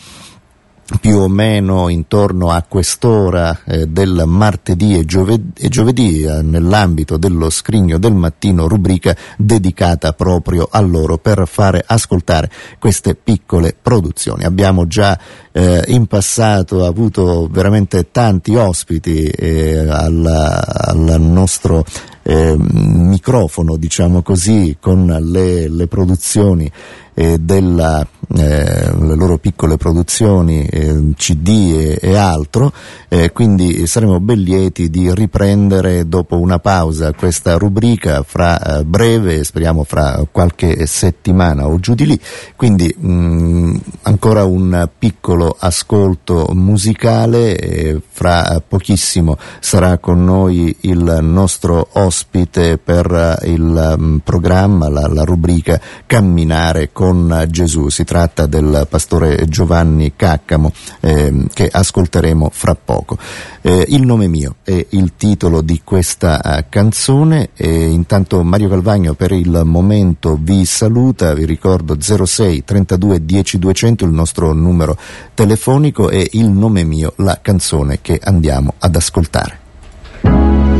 più 0.99 1.17
o 1.17 1.27
meno 1.29 1.87
intorno 1.87 2.51
a 2.51 2.63
quest'ora 2.67 3.61
eh, 3.65 3.87
del 3.87 4.23
martedì 4.27 4.97
e 4.97 5.05
giovedì, 5.05 5.51
e 5.57 5.69
giovedì 5.69 6.23
eh, 6.23 6.41
nell'ambito 6.41 7.17
dello 7.17 7.49
scrigno 7.49 7.97
del 7.97 8.13
mattino 8.13 8.67
rubrica 8.67 9.15
dedicata 9.37 10.11
proprio 10.11 10.67
a 10.69 10.81
loro 10.81 11.17
per 11.17 11.47
fare 11.47 11.83
ascoltare 11.85 12.51
queste 12.79 13.15
piccole 13.15 13.75
produzioni. 13.79 14.43
Abbiamo 14.43 14.85
già 14.85 15.17
eh, 15.51 15.83
in 15.87 16.05
passato 16.05 16.85
avuto 16.85 17.47
veramente 17.49 18.11
tanti 18.11 18.55
ospiti 18.55 19.23
eh, 19.23 19.87
al, 19.87 20.25
al 20.25 21.21
nostro 21.21 21.85
eh, 22.23 22.55
microfono, 22.57 23.77
diciamo 23.77 24.21
così, 24.21 24.77
con 24.79 25.05
le, 25.05 25.69
le 25.69 25.87
produzioni 25.87 26.71
eh, 27.13 27.37
della, 27.39 28.05
eh, 28.35 28.91
loro 28.93 29.37
piccole 29.37 29.77
produzioni, 29.77 30.65
eh, 30.65 31.13
CD 31.15 31.49
e, 31.75 31.99
e 32.01 32.15
altro, 32.15 32.71
eh, 33.07 33.31
quindi 33.31 33.85
saremo 33.85 34.19
ben 34.19 34.41
lieti 34.41 34.89
di 34.89 35.13
riprendere 35.13 36.07
dopo 36.07 36.39
una 36.39 36.59
pausa 36.59 37.13
questa 37.13 37.57
rubrica 37.57 38.23
fra 38.23 38.79
eh, 38.79 38.83
breve, 38.83 39.43
speriamo 39.43 39.83
fra 39.83 40.25
qualche 40.31 40.85
settimana 40.87 41.67
o 41.67 41.79
giù 41.79 41.93
di 41.93 42.05
lì, 42.05 42.19
quindi 42.55 42.93
mh, 42.97 43.75
ancora 44.03 44.43
un 44.43 44.89
piccolo 44.97 45.55
ascolto 45.57 46.49
musicale, 46.53 48.01
fra 48.09 48.61
pochissimo 48.65 49.37
sarà 49.59 49.97
con 49.97 50.23
noi 50.23 50.75
il 50.81 51.19
nostro 51.21 51.89
ospite 51.93 52.77
per 52.77 53.39
il 53.43 53.95
um, 53.97 54.19
programma, 54.23 54.89
la, 54.89 55.07
la 55.07 55.23
rubrica 55.23 55.79
Camminare 56.05 56.91
con 56.91 57.02
Gesù. 57.49 57.89
Si 57.89 58.03
tratta 58.05 58.45
del 58.45 58.87
pastore 58.89 59.45
Giovanni 59.47 60.13
Caccamo 60.15 60.71
eh, 61.01 61.45
che 61.53 61.67
ascolteremo 61.71 62.49
fra 62.51 62.75
poco. 62.75 63.17
Eh, 63.61 63.85
il 63.89 64.05
nome 64.05 64.27
mio 64.27 64.55
è 64.63 64.85
il 64.89 65.13
titolo 65.17 65.61
di 65.61 65.81
questa 65.83 66.39
uh, 66.43 66.65
canzone 66.69 67.49
e 67.55 67.85
intanto 67.85 68.43
Mario 68.43 68.69
Calvagno 68.69 69.13
per 69.13 69.31
il 69.31 69.63
momento 69.65 70.37
vi 70.41 70.65
saluta, 70.65 71.33
vi 71.33 71.45
ricordo 71.45 71.97
06 71.99 72.63
32 72.63 73.25
10 73.25 73.59
200 73.59 74.05
il 74.05 74.11
nostro 74.11 74.53
numero 74.53 74.97
telefonico 75.33 76.09
e 76.09 76.29
il 76.33 76.49
nome 76.49 76.83
mio 76.83 77.13
la 77.17 77.39
canzone 77.41 77.99
che 78.01 78.19
andiamo 78.23 78.75
ad 78.79 78.95
ascoltare. 78.95 80.72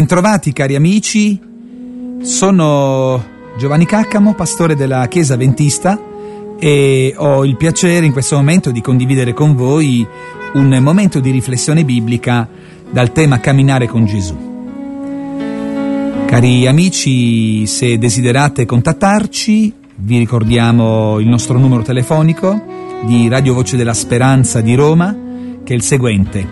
Bentrovati 0.00 0.54
cari 0.54 0.76
amici, 0.76 1.38
sono 2.22 3.22
Giovanni 3.58 3.84
Caccamo, 3.84 4.32
pastore 4.32 4.74
della 4.74 5.06
Chiesa 5.08 5.36
Ventista 5.36 6.00
e 6.58 7.12
ho 7.14 7.44
il 7.44 7.58
piacere 7.58 8.06
in 8.06 8.12
questo 8.12 8.36
momento 8.36 8.70
di 8.70 8.80
condividere 8.80 9.34
con 9.34 9.54
voi 9.54 10.06
un 10.54 10.78
momento 10.80 11.20
di 11.20 11.30
riflessione 11.30 11.84
biblica 11.84 12.48
dal 12.90 13.12
tema 13.12 13.40
Camminare 13.40 13.88
con 13.88 14.06
Gesù. 14.06 14.36
Cari 16.24 16.66
amici, 16.66 17.66
se 17.66 17.98
desiderate 17.98 18.64
contattarci, 18.64 19.74
vi 19.96 20.16
ricordiamo 20.16 21.18
il 21.18 21.28
nostro 21.28 21.58
numero 21.58 21.82
telefonico 21.82 22.58
di 23.04 23.28
Radio 23.28 23.52
Voce 23.52 23.76
della 23.76 23.92
Speranza 23.92 24.62
di 24.62 24.74
Roma, 24.74 25.14
che 25.62 25.74
è 25.74 25.76
il 25.76 25.82
seguente 25.82 26.48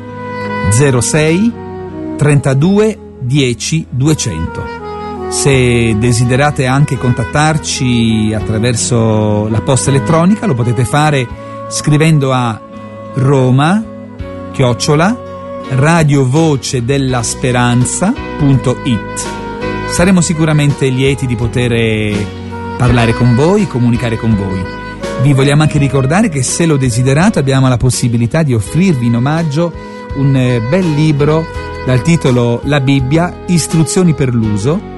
06 0.68 1.52
32 2.18 3.06
10 3.28 3.86
200. 3.90 4.64
Se 5.28 5.94
desiderate 5.98 6.64
anche 6.64 6.96
contattarci 6.96 8.32
attraverso 8.34 9.48
la 9.48 9.60
posta 9.60 9.90
elettronica 9.90 10.46
lo 10.46 10.54
potete 10.54 10.86
fare 10.86 11.28
scrivendo 11.68 12.32
a 12.32 12.58
Roma 13.14 13.84
chiocciola 14.50 15.26
radiovoce 15.68 16.82
della 16.82 17.22
speranza.it. 17.22 19.26
Saremo 19.90 20.22
sicuramente 20.22 20.88
lieti 20.88 21.26
di 21.26 21.36
poter 21.36 22.16
parlare 22.78 23.12
con 23.12 23.34
voi, 23.34 23.66
comunicare 23.66 24.16
con 24.16 24.34
voi. 24.34 24.64
Vi 25.20 25.34
vogliamo 25.34 25.62
anche 25.62 25.78
ricordare 25.78 26.30
che 26.30 26.42
se 26.42 26.64
lo 26.64 26.78
desiderate 26.78 27.38
abbiamo 27.38 27.68
la 27.68 27.76
possibilità 27.76 28.42
di 28.42 28.54
offrirvi 28.54 29.06
in 29.06 29.16
omaggio 29.16 29.87
un 30.16 30.32
bel 30.68 30.90
libro 30.94 31.46
dal 31.84 32.02
titolo 32.02 32.60
La 32.64 32.80
Bibbia, 32.80 33.44
istruzioni 33.46 34.14
per 34.14 34.34
l'uso, 34.34 34.96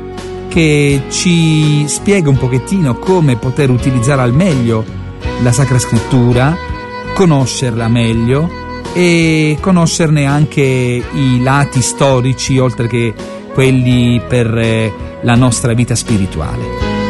che 0.49 1.03
ci 1.09 1.87
spiega 1.87 2.29
un 2.29 2.37
pochettino 2.37 2.97
come 2.97 3.37
poter 3.37 3.71
utilizzare 3.71 4.23
al 4.23 4.35
meglio 4.35 4.85
la 5.43 5.53
Sacra 5.53 5.79
Scrittura, 5.79 6.57
conoscerla 7.15 7.89
meglio 7.89 8.51
e 8.93 9.57
conoscerne 9.61 10.27
anche 10.27 10.61
i 10.63 11.43
lati 11.43 11.81
storici 11.81 12.59
oltre 12.59 12.89
che 12.89 13.15
quelli 13.53 14.21
per 14.27 14.49
la 15.23 15.35
nostra 15.35 15.73
vita 15.75 15.95
spirituale. 15.95 16.65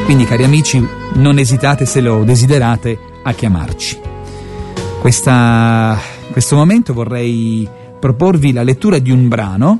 Quindi 0.04 0.24
cari 0.24 0.44
amici, 0.44 0.86
non 1.14 1.38
esitate 1.38 1.86
se 1.86 2.00
lo 2.00 2.24
desiderate 2.24 2.98
a 3.22 3.32
chiamarci. 3.32 3.98
Questa, 5.00 5.98
questo 6.32 6.56
momento 6.56 6.92
vorrei 6.92 7.68
proporvi 8.00 8.52
la 8.52 8.62
lettura 8.62 8.98
di 8.98 9.10
un 9.10 9.28
brano, 9.28 9.78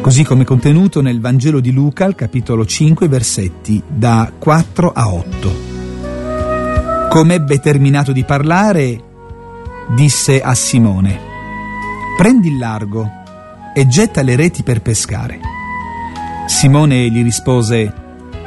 così 0.00 0.24
come 0.24 0.44
contenuto 0.44 1.00
nel 1.00 1.20
Vangelo 1.20 1.60
di 1.60 1.72
Luca, 1.72 2.04
al 2.04 2.14
capitolo 2.14 2.66
5, 2.66 3.08
versetti 3.08 3.82
da 3.86 4.30
4 4.36 4.92
a 4.92 5.08
8. 5.08 5.74
Come 7.08 7.34
ebbe 7.34 7.60
terminato 7.60 8.12
di 8.12 8.24
parlare, 8.24 9.02
disse 9.94 10.42
a 10.42 10.54
Simone, 10.54 11.18
prendi 12.18 12.48
il 12.48 12.58
largo 12.58 13.08
e 13.72 13.86
getta 13.86 14.22
le 14.22 14.36
reti 14.36 14.62
per 14.62 14.82
pescare. 14.82 15.38
Simone 16.46 17.08
gli 17.08 17.22
rispose, 17.22 17.92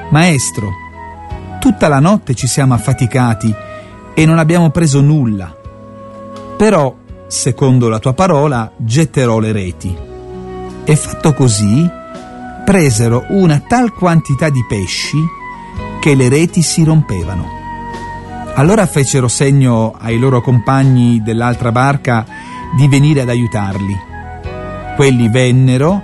Maestro, 0.09 0.69
tutta 1.59 1.87
la 1.87 1.99
notte 1.99 2.35
ci 2.35 2.47
siamo 2.47 2.73
affaticati 2.73 3.55
e 4.13 4.25
non 4.25 4.37
abbiamo 4.37 4.69
preso 4.69 4.99
nulla. 4.99 5.55
Però 6.57 6.98
secondo 7.29 7.89
la 7.89 7.99
tua 7.99 8.13
parola, 8.13 8.71
getterò 8.75 9.37
le 9.39 9.51
reti. 9.51 9.95
E 10.83 10.95
fatto 10.95 11.33
così, 11.33 11.87
presero 12.65 13.25
una 13.29 13.61
tal 13.65 13.93
quantità 13.93 14.49
di 14.49 14.65
pesci 14.67 15.17
che 16.01 16.15
le 16.15 16.27
reti 16.27 16.63
si 16.63 16.83
rompevano. 16.83 17.45
Allora 18.55 18.85
fecero 18.87 19.27
segno 19.27 19.95
ai 19.97 20.17
loro 20.17 20.41
compagni 20.41 21.21
dell'altra 21.21 21.71
barca 21.71 22.25
di 22.75 22.87
venire 22.87 23.21
ad 23.21 23.29
aiutarli. 23.29 23.95
Quelli 24.95 25.29
vennero 25.29 26.01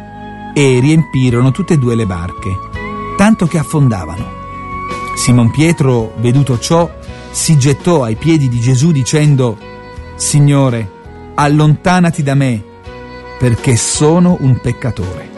e 0.53 0.80
riempirono 0.80 1.51
tutte 1.51 1.73
e 1.73 1.78
due 1.78 1.95
le 1.95 2.05
barche, 2.05 2.55
tanto 3.17 3.47
che 3.47 3.57
affondavano. 3.57 4.43
Simon 5.15 5.49
Pietro, 5.49 6.13
veduto 6.17 6.59
ciò, 6.59 6.89
si 7.32 7.57
gettò 7.57 8.03
ai 8.03 8.15
piedi 8.15 8.47
di 8.47 8.59
Gesù 8.59 8.91
dicendo, 8.91 9.57
Signore, 10.15 10.94
allontanati 11.36 12.23
da 12.23 12.33
me, 12.33 12.63
perché 13.38 13.75
sono 13.75 14.38
un 14.39 14.59
peccatore. 14.59 15.29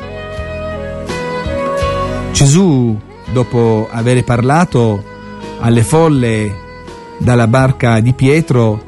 Gesù, 2.31 2.97
dopo 3.31 3.87
aver 3.91 4.23
parlato 4.23 5.03
alle 5.59 5.83
folle 5.83 6.65
dalla 7.17 7.47
barca 7.47 7.99
di 7.99 8.13
Pietro, 8.13 8.83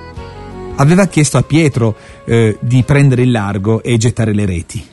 aveva 0.76 1.08
chiesto 1.08 1.38
a 1.38 1.44
Pietro 1.44 1.96
eh, 2.26 2.58
di 2.62 2.84
prendere 2.84 3.24
il 3.24 3.32
largo 3.32 3.82
e 3.82 3.98
gettare 3.98 4.34
le 4.34 4.46
reti. 4.46 4.86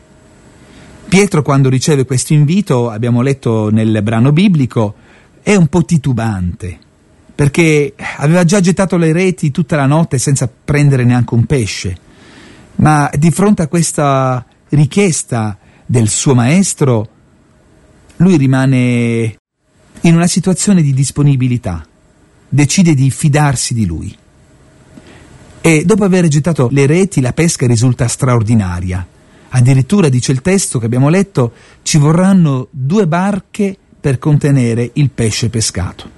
Pietro, 1.08 1.42
quando 1.42 1.68
riceve 1.68 2.04
questo 2.04 2.32
invito, 2.32 2.90
abbiamo 2.90 3.22
letto 3.22 3.70
nel 3.70 4.02
brano 4.02 4.32
biblico, 4.32 4.94
è 5.42 5.54
un 5.54 5.68
po' 5.68 5.84
titubante, 5.84 6.78
perché 7.32 7.94
aveva 8.16 8.44
già 8.44 8.58
gettato 8.60 8.96
le 8.96 9.12
reti 9.12 9.50
tutta 9.50 9.76
la 9.76 9.86
notte 9.86 10.18
senza 10.18 10.50
prendere 10.64 11.04
neanche 11.04 11.34
un 11.34 11.44
pesce. 11.44 11.96
Ma 12.76 13.10
di 13.16 13.30
fronte 13.30 13.62
a 13.62 13.68
questa 13.68 14.44
richiesta 14.70 15.58
del 15.84 16.08
suo 16.08 16.34
maestro, 16.34 17.08
lui 18.16 18.36
rimane 18.36 19.36
in 20.02 20.14
una 20.14 20.26
situazione 20.26 20.82
di 20.82 20.92
disponibilità, 20.92 21.86
decide 22.48 22.94
di 22.94 23.10
fidarsi 23.10 23.74
di 23.74 23.86
lui. 23.86 24.16
E 25.60 25.84
dopo 25.84 26.04
aver 26.04 26.28
gettato 26.28 26.68
le 26.70 26.86
reti, 26.86 27.20
la 27.20 27.32
pesca 27.32 27.66
risulta 27.66 28.06
straordinaria. 28.08 29.04
Addirittura, 29.48 30.08
dice 30.08 30.32
il 30.32 30.42
testo 30.42 30.78
che 30.78 30.86
abbiamo 30.86 31.08
letto, 31.08 31.52
ci 31.82 31.98
vorranno 31.98 32.68
due 32.70 33.06
barche 33.06 33.76
per 33.98 34.18
contenere 34.18 34.90
il 34.94 35.10
pesce 35.10 35.48
pescato. 35.48 36.08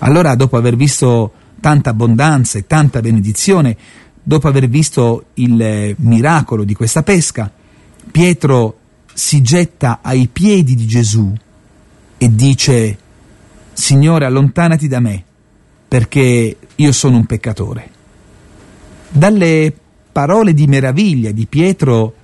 Allora, 0.00 0.34
dopo 0.34 0.56
aver 0.56 0.76
visto 0.76 1.32
tanta 1.60 1.90
abbondanza 1.90 2.58
e 2.58 2.66
tanta 2.66 3.00
benedizione, 3.00 3.76
dopo 4.28 4.46
aver 4.46 4.68
visto 4.68 5.28
il 5.34 5.94
miracolo 6.00 6.64
di 6.64 6.74
questa 6.74 7.02
pesca, 7.02 7.50
Pietro 8.10 8.78
si 9.14 9.40
getta 9.40 10.00
ai 10.02 10.28
piedi 10.30 10.74
di 10.74 10.86
Gesù 10.86 11.32
e 12.18 12.34
dice, 12.34 12.98
Signore, 13.72 14.26
allontanati 14.26 14.86
da 14.86 15.00
me, 15.00 15.24
perché 15.88 16.58
io 16.74 16.92
sono 16.92 17.16
un 17.16 17.24
peccatore. 17.24 17.90
Dalle 19.08 19.72
parole 20.12 20.52
di 20.52 20.66
meraviglia 20.66 21.30
di 21.30 21.46
Pietro 21.46 22.14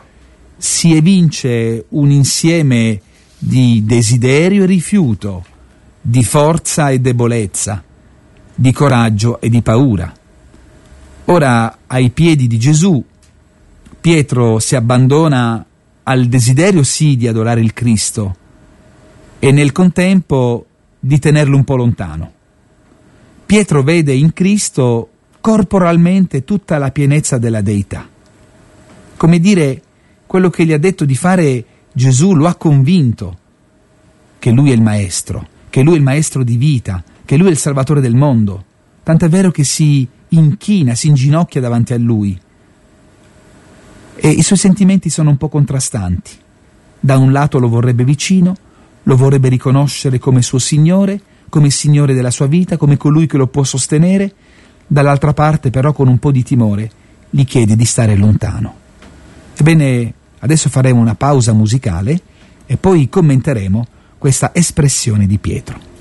si 0.59 0.95
evince 0.95 1.87
un 1.89 2.11
insieme 2.11 3.01
di 3.39 3.83
desiderio 3.83 4.65
e 4.65 4.67
rifiuto, 4.67 5.43
di 6.03 6.23
forza 6.23 6.91
e 6.91 6.99
debolezza, 6.99 7.83
di 8.55 8.73
coraggio 8.73 9.41
e 9.41 9.49
di 9.49 9.63
paura. 9.63 10.15
Ora, 11.27 11.79
ai 11.87 12.11
piedi 12.11 12.47
di 12.47 12.59
Gesù, 12.59 13.03
Pietro 13.99 14.59
si 14.59 14.77
abbandona 14.77 15.65
al 16.03 16.27
desiderio 16.27 16.83
sì 16.83 17.17
di 17.17 17.27
adorare 17.27 17.63
il 17.63 17.73
Cristo 17.73 18.37
e 19.39 19.51
nel 19.51 19.73
contempo 19.73 20.67
di 21.01 21.19
tenerlo 21.19 21.57
un 21.57 21.65
po' 21.65 21.77
lontano. 21.77 22.33
Pietro 23.47 23.83
vede 23.83 24.13
in 24.13 24.35
Cristo 24.35 25.09
corporalmente 25.41 26.45
tutta 26.45 26.77
la 26.77 26.91
pienezza 26.91 27.39
della 27.39 27.63
deità. 27.63 28.07
Come 29.17 29.39
dire, 29.39 29.83
quello 30.27 30.51
che 30.51 30.67
gli 30.67 30.73
ha 30.73 30.79
detto 30.79 31.07
di 31.07 31.15
fare 31.15 31.65
Gesù 31.91 32.35
lo 32.35 32.47
ha 32.47 32.57
convinto 32.57 33.39
che 34.39 34.51
lui 34.51 34.71
è 34.71 34.75
il 34.75 34.83
Maestro, 34.83 35.49
che 35.71 35.81
lui 35.81 35.95
è 35.95 35.97
il 35.97 36.03
Maestro 36.03 36.45
di 36.45 36.59
vita, 36.59 37.03
che 37.25 37.39
lui 37.39 37.49
è 37.49 37.51
il 37.51 37.57
Salvatore 37.57 38.03
del 38.03 38.15
mondo. 38.15 38.65
Tant'è 39.03 39.31
vero 39.31 39.51
che 39.51 39.65
si 39.65 40.07
inchina, 40.37 40.95
si 40.95 41.09
inginocchia 41.09 41.61
davanti 41.61 41.93
a 41.93 41.99
lui. 41.99 42.39
E 44.17 44.29
i 44.29 44.43
suoi 44.43 44.59
sentimenti 44.59 45.11
sono 45.11 45.31
un 45.31 45.37
po' 45.37 45.49
contrastanti. 45.49 46.31
Da 47.01 47.19
un 47.19 47.33
lato 47.33 47.59
lo 47.59 47.69
vorrebbe 47.69 48.05
vicino, 48.05 48.57
lo 49.03 49.17
vorrebbe 49.17 49.49
riconoscere 49.49 50.19
come 50.19 50.43
suo 50.43 50.59
Signore, 50.59 51.21
come 51.49 51.71
Signore 51.71 52.15
della 52.15 52.31
sua 52.31 52.47
vita, 52.47 52.77
come 52.77 52.97
colui 52.97 53.27
che 53.27 53.37
lo 53.37 53.47
può 53.47 53.65
sostenere, 53.65 54.33
dall'altra 54.87 55.33
parte 55.33 55.71
però 55.71 55.93
con 55.93 56.09
un 56.09 56.19
po' 56.19 56.31
di 56.31 56.43
timore 56.43 56.91
gli 57.31 57.45
chiede 57.45 57.77
di 57.77 57.85
stare 57.85 58.17
lontano. 58.17 58.75
Ebbene, 59.57 60.13
adesso 60.41 60.69
faremo 60.69 61.01
una 61.01 61.15
pausa 61.15 61.53
musicale 61.53 62.21
e 62.67 62.77
poi 62.77 63.09
commenteremo 63.09 63.87
questa 64.19 64.51
espressione 64.55 65.27
di 65.27 65.39
Pietro. 65.39 65.94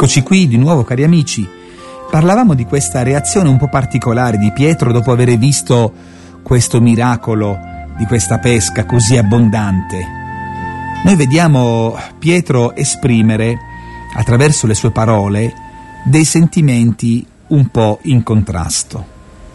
Eccoci 0.00 0.22
qui 0.22 0.46
di 0.46 0.56
nuovo 0.56 0.84
cari 0.84 1.02
amici. 1.02 1.44
Parlavamo 2.08 2.54
di 2.54 2.64
questa 2.64 3.02
reazione 3.02 3.48
un 3.48 3.56
po' 3.56 3.66
particolare 3.66 4.38
di 4.38 4.52
Pietro 4.52 4.92
dopo 4.92 5.10
aver 5.10 5.36
visto 5.36 5.92
questo 6.44 6.80
miracolo 6.80 7.58
di 7.96 8.06
questa 8.06 8.38
pesca 8.38 8.86
così 8.86 9.16
abbondante. 9.16 10.06
Noi 11.02 11.16
vediamo 11.16 11.98
Pietro 12.16 12.76
esprimere 12.76 13.58
attraverso 14.14 14.68
le 14.68 14.74
sue 14.74 14.92
parole 14.92 15.52
dei 16.04 16.24
sentimenti 16.24 17.26
un 17.48 17.66
po' 17.66 17.98
in 18.02 18.22
contrasto. 18.22 19.04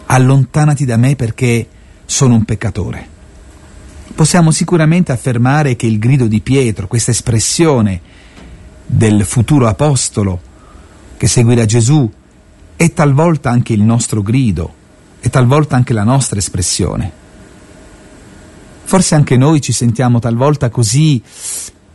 Allontanati 0.08 0.84
da 0.84 0.98
me 0.98 1.16
perché 1.16 1.66
sono 2.04 2.34
un 2.34 2.44
peccatore. 2.44 3.08
Possiamo 4.14 4.52
sicuramente 4.52 5.14
affermare 5.14 5.78
che 5.78 5.88
il 5.88 6.00
grido 6.00 6.28
di 6.28 6.42
Pietro, 6.42 6.88
questa 6.88 7.12
espressione 7.12 8.02
del 9.04 9.26
futuro 9.26 9.68
apostolo 9.68 10.40
che 11.18 11.28
seguirà 11.28 11.66
Gesù, 11.66 12.10
è 12.78 12.94
talvolta 12.94 13.50
anche 13.50 13.74
il 13.74 13.82
nostro 13.82 14.22
grido, 14.22 14.74
è 15.20 15.30
talvolta 15.30 15.76
anche 15.76 15.92
la 15.92 16.06
nostra 16.06 16.40
espressione. 16.40 17.12
Forse 18.86 19.16
anche 19.16 19.36
noi 19.36 19.60
ci 19.60 19.74
sentiamo 19.74 20.20
talvolta 20.20 20.70
così 20.70 21.22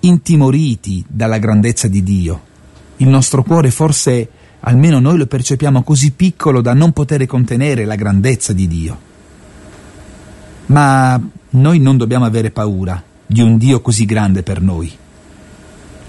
intimoriti 0.01 1.03
dalla 1.09 1.39
grandezza 1.39 1.89
di 1.89 2.03
Dio. 2.03 2.43
Il 2.99 3.09
nostro 3.09 3.43
cuore 3.43 3.71
forse, 3.71 4.29
almeno 4.61 4.99
noi 4.99 5.17
lo 5.17 5.27
percepiamo 5.27 5.83
così 5.83 6.11
piccolo 6.11 6.61
da 6.61 6.75
non 6.75 6.93
poter 6.93 7.25
contenere 7.25 7.87
la 7.87 7.95
grandezza 7.95 8.53
di 8.53 8.69
Dio. 8.69 9.01
Ma 10.67 11.19
noi 11.51 11.79
non 11.79 11.97
dobbiamo 11.97 12.27
avere 12.27 12.51
paura 12.51 13.03
di 13.25 13.41
un 13.41 13.57
Dio 13.57 13.81
così 13.81 14.05
grande 14.05 14.43
per 14.43 14.61
noi. 14.61 15.07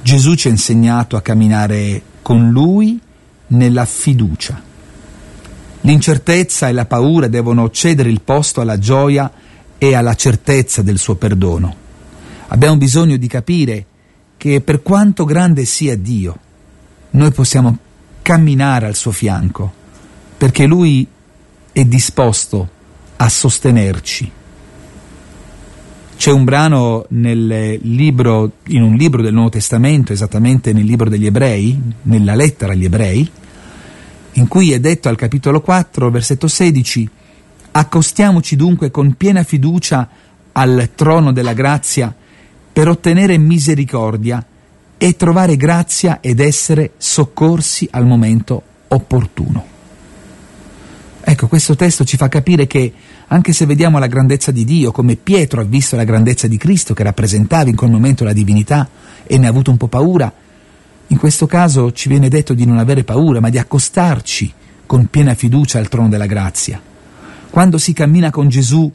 Gesù 0.01 0.35
ci 0.35 0.47
ha 0.47 0.51
insegnato 0.51 1.17
a 1.17 1.21
camminare 1.21 2.01
con 2.21 2.49
Lui 2.49 2.99
nella 3.47 3.85
fiducia. 3.85 4.61
L'incertezza 5.81 6.67
e 6.67 6.73
la 6.73 6.85
paura 6.85 7.27
devono 7.27 7.69
cedere 7.69 8.09
il 8.09 8.21
posto 8.21 8.61
alla 8.61 8.79
gioia 8.79 9.31
e 9.77 9.95
alla 9.95 10.15
certezza 10.15 10.81
del 10.81 10.97
suo 10.97 11.15
perdono. 11.15 11.75
Abbiamo 12.47 12.77
bisogno 12.77 13.17
di 13.17 13.27
capire 13.27 13.85
che 14.37 14.61
per 14.61 14.81
quanto 14.81 15.25
grande 15.25 15.65
sia 15.65 15.97
Dio, 15.97 16.37
noi 17.11 17.31
possiamo 17.31 17.77
camminare 18.21 18.85
al 18.85 18.95
suo 18.95 19.11
fianco, 19.11 19.71
perché 20.37 20.65
Lui 20.65 21.05
è 21.71 21.83
disposto 21.85 22.69
a 23.17 23.27
sostenerci. 23.27 24.31
C'è 26.19 26.31
un 26.31 26.43
brano 26.43 27.05
libro, 27.11 28.51
in 28.67 28.81
un 28.81 28.95
libro 28.95 29.21
del 29.21 29.31
Nuovo 29.31 29.51
Testamento, 29.51 30.11
esattamente 30.11 30.73
nel 30.73 30.83
libro 30.83 31.07
degli 31.07 31.25
Ebrei, 31.25 31.81
nella 32.01 32.35
lettera 32.35 32.73
agli 32.73 32.83
Ebrei, 32.83 33.31
in 34.33 34.47
cui 34.49 34.73
è 34.73 34.81
detto 34.81 35.07
al 35.07 35.15
capitolo 35.15 35.61
4, 35.61 36.11
versetto 36.11 36.49
16, 36.49 37.09
Accostiamoci 37.71 38.57
dunque 38.57 38.91
con 38.91 39.13
piena 39.13 39.43
fiducia 39.43 40.09
al 40.51 40.89
trono 40.93 41.31
della 41.31 41.53
grazia 41.53 42.13
per 42.73 42.89
ottenere 42.89 43.37
misericordia 43.37 44.45
e 44.97 45.15
trovare 45.15 45.55
grazia 45.55 46.19
ed 46.19 46.41
essere 46.41 46.91
soccorsi 46.97 47.87
al 47.91 48.05
momento 48.05 48.61
opportuno. 48.89 49.65
Ecco, 51.21 51.47
questo 51.47 51.77
testo 51.77 52.03
ci 52.03 52.17
fa 52.17 52.27
capire 52.27 52.67
che 52.67 52.91
anche 53.31 53.53
se 53.53 53.65
vediamo 53.67 53.99
la 53.99 54.07
grandezza 54.07 54.51
di 54.51 54.65
Dio, 54.65 54.91
come 54.91 55.15
Pietro 55.15 55.61
ha 55.61 55.63
visto 55.63 55.95
la 55.95 56.03
grandezza 56.03 56.47
di 56.47 56.57
Cristo 56.57 56.95
che 56.95 57.03
rappresentava 57.03 57.69
in 57.69 57.75
quel 57.75 57.91
momento 57.91 58.23
la 58.23 58.33
divinità 58.33 58.89
e 59.23 59.37
ne 59.37 59.45
ha 59.45 59.49
avuto 59.49 59.69
un 59.69 59.77
po' 59.77 59.87
paura, 59.87 60.33
in 61.07 61.17
questo 61.17 61.45
caso 61.45 61.91
ci 61.91 62.09
viene 62.09 62.27
detto 62.27 62.55
di 62.55 62.65
non 62.65 62.79
avere 62.79 63.03
paura, 63.03 63.39
ma 63.39 63.49
di 63.49 63.59
accostarci 63.59 64.51
con 64.85 65.07
piena 65.07 65.35
fiducia 65.35 65.77
al 65.77 65.89
trono 65.89 66.09
della 66.09 66.25
grazia. 66.25 66.81
Quando 67.51 67.77
si 67.77 67.93
cammina 67.93 68.31
con 68.31 68.49
Gesù 68.49 68.91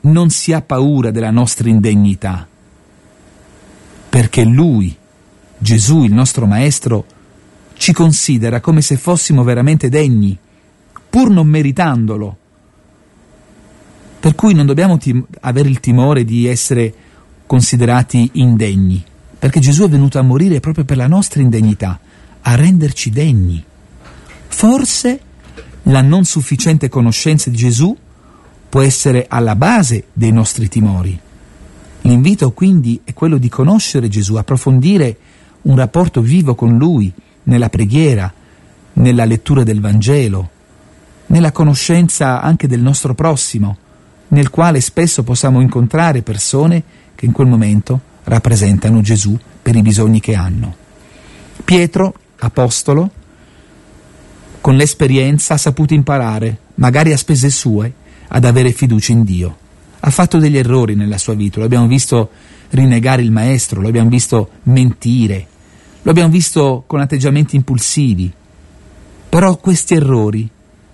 non 0.00 0.30
si 0.30 0.52
ha 0.52 0.62
paura 0.62 1.10
della 1.10 1.30
nostra 1.30 1.68
indegnità, 1.68 2.46
perché 4.08 4.44
Lui, 4.44 4.96
Gesù, 5.58 6.04
il 6.04 6.14
nostro 6.14 6.46
Maestro, 6.46 7.04
ci 7.74 7.92
considera 7.92 8.60
come 8.60 8.80
se 8.80 8.96
fossimo 8.96 9.44
veramente 9.44 9.90
degni, 9.90 10.36
pur 11.10 11.28
non 11.30 11.46
meritandolo. 11.46 12.36
Per 14.20 14.34
cui 14.34 14.54
non 14.54 14.66
dobbiamo 14.66 14.98
tim- 14.98 15.24
avere 15.40 15.68
il 15.68 15.80
timore 15.80 16.24
di 16.24 16.46
essere 16.46 16.92
considerati 17.46 18.30
indegni 18.34 19.04
perché 19.38 19.60
Gesù 19.60 19.84
è 19.84 19.88
venuto 19.88 20.18
a 20.18 20.22
morire 20.22 20.58
proprio 20.58 20.84
per 20.84 20.96
la 20.96 21.06
nostra 21.06 21.40
indegnità, 21.40 21.98
a 22.40 22.54
renderci 22.56 23.10
degni. 23.10 23.62
Forse 24.48 25.20
la 25.84 26.02
non 26.02 26.24
sufficiente 26.24 26.88
conoscenza 26.88 27.48
di 27.48 27.56
Gesù 27.56 27.96
può 28.68 28.80
essere 28.80 29.26
alla 29.28 29.54
base 29.54 30.06
dei 30.12 30.32
nostri 30.32 30.68
timori. 30.68 31.18
L'invito 32.02 32.50
quindi 32.52 33.00
è 33.04 33.12
quello 33.14 33.38
di 33.38 33.48
conoscere 33.48 34.08
Gesù, 34.08 34.34
approfondire 34.34 35.16
un 35.62 35.76
rapporto 35.76 36.20
vivo 36.20 36.54
con 36.54 36.76
Lui 36.76 37.12
nella 37.44 37.68
preghiera, 37.68 38.32
nella 38.94 39.24
lettura 39.24 39.62
del 39.62 39.80
Vangelo, 39.80 40.50
nella 41.26 41.52
conoscenza 41.52 42.42
anche 42.42 42.66
del 42.66 42.80
nostro 42.80 43.14
prossimo, 43.14 43.76
nel 44.28 44.50
quale 44.50 44.80
spesso 44.80 45.22
possiamo 45.22 45.60
incontrare 45.60 46.22
persone 46.22 46.82
che 47.14 47.26
in 47.26 47.32
quel 47.32 47.46
momento 47.46 48.00
rappresentano 48.24 49.00
Gesù 49.00 49.38
per 49.62 49.74
i 49.76 49.82
bisogni 49.82 50.20
che 50.20 50.34
hanno. 50.34 50.74
Pietro, 51.64 52.14
apostolo, 52.38 53.10
con 54.60 54.76
l'esperienza 54.76 55.54
ha 55.54 55.58
saputo 55.58 55.94
imparare, 55.94 56.58
magari 56.76 57.12
a 57.12 57.16
spese 57.16 57.50
sue, 57.50 57.92
ad 58.28 58.44
avere 58.44 58.72
fiducia 58.72 59.12
in 59.12 59.24
Dio. 59.24 59.56
Ha 60.00 60.10
fatto 60.10 60.38
degli 60.38 60.56
errori 60.56 60.94
nella 60.94 61.18
sua 61.18 61.34
vita, 61.34 61.58
lo 61.58 61.64
abbiamo 61.64 61.86
visto 61.86 62.30
rinnegare 62.70 63.22
il 63.22 63.32
maestro, 63.32 63.80
lo 63.80 63.88
abbiamo 63.88 64.08
visto 64.08 64.50
mentire, 64.64 65.46
lo 66.02 66.10
abbiamo 66.10 66.30
visto 66.30 66.84
con 66.86 67.00
atteggiamenti 67.00 67.56
impulsivi. 67.56 68.32
Però 69.28 69.56
questi 69.56 69.94
errori 69.94 70.48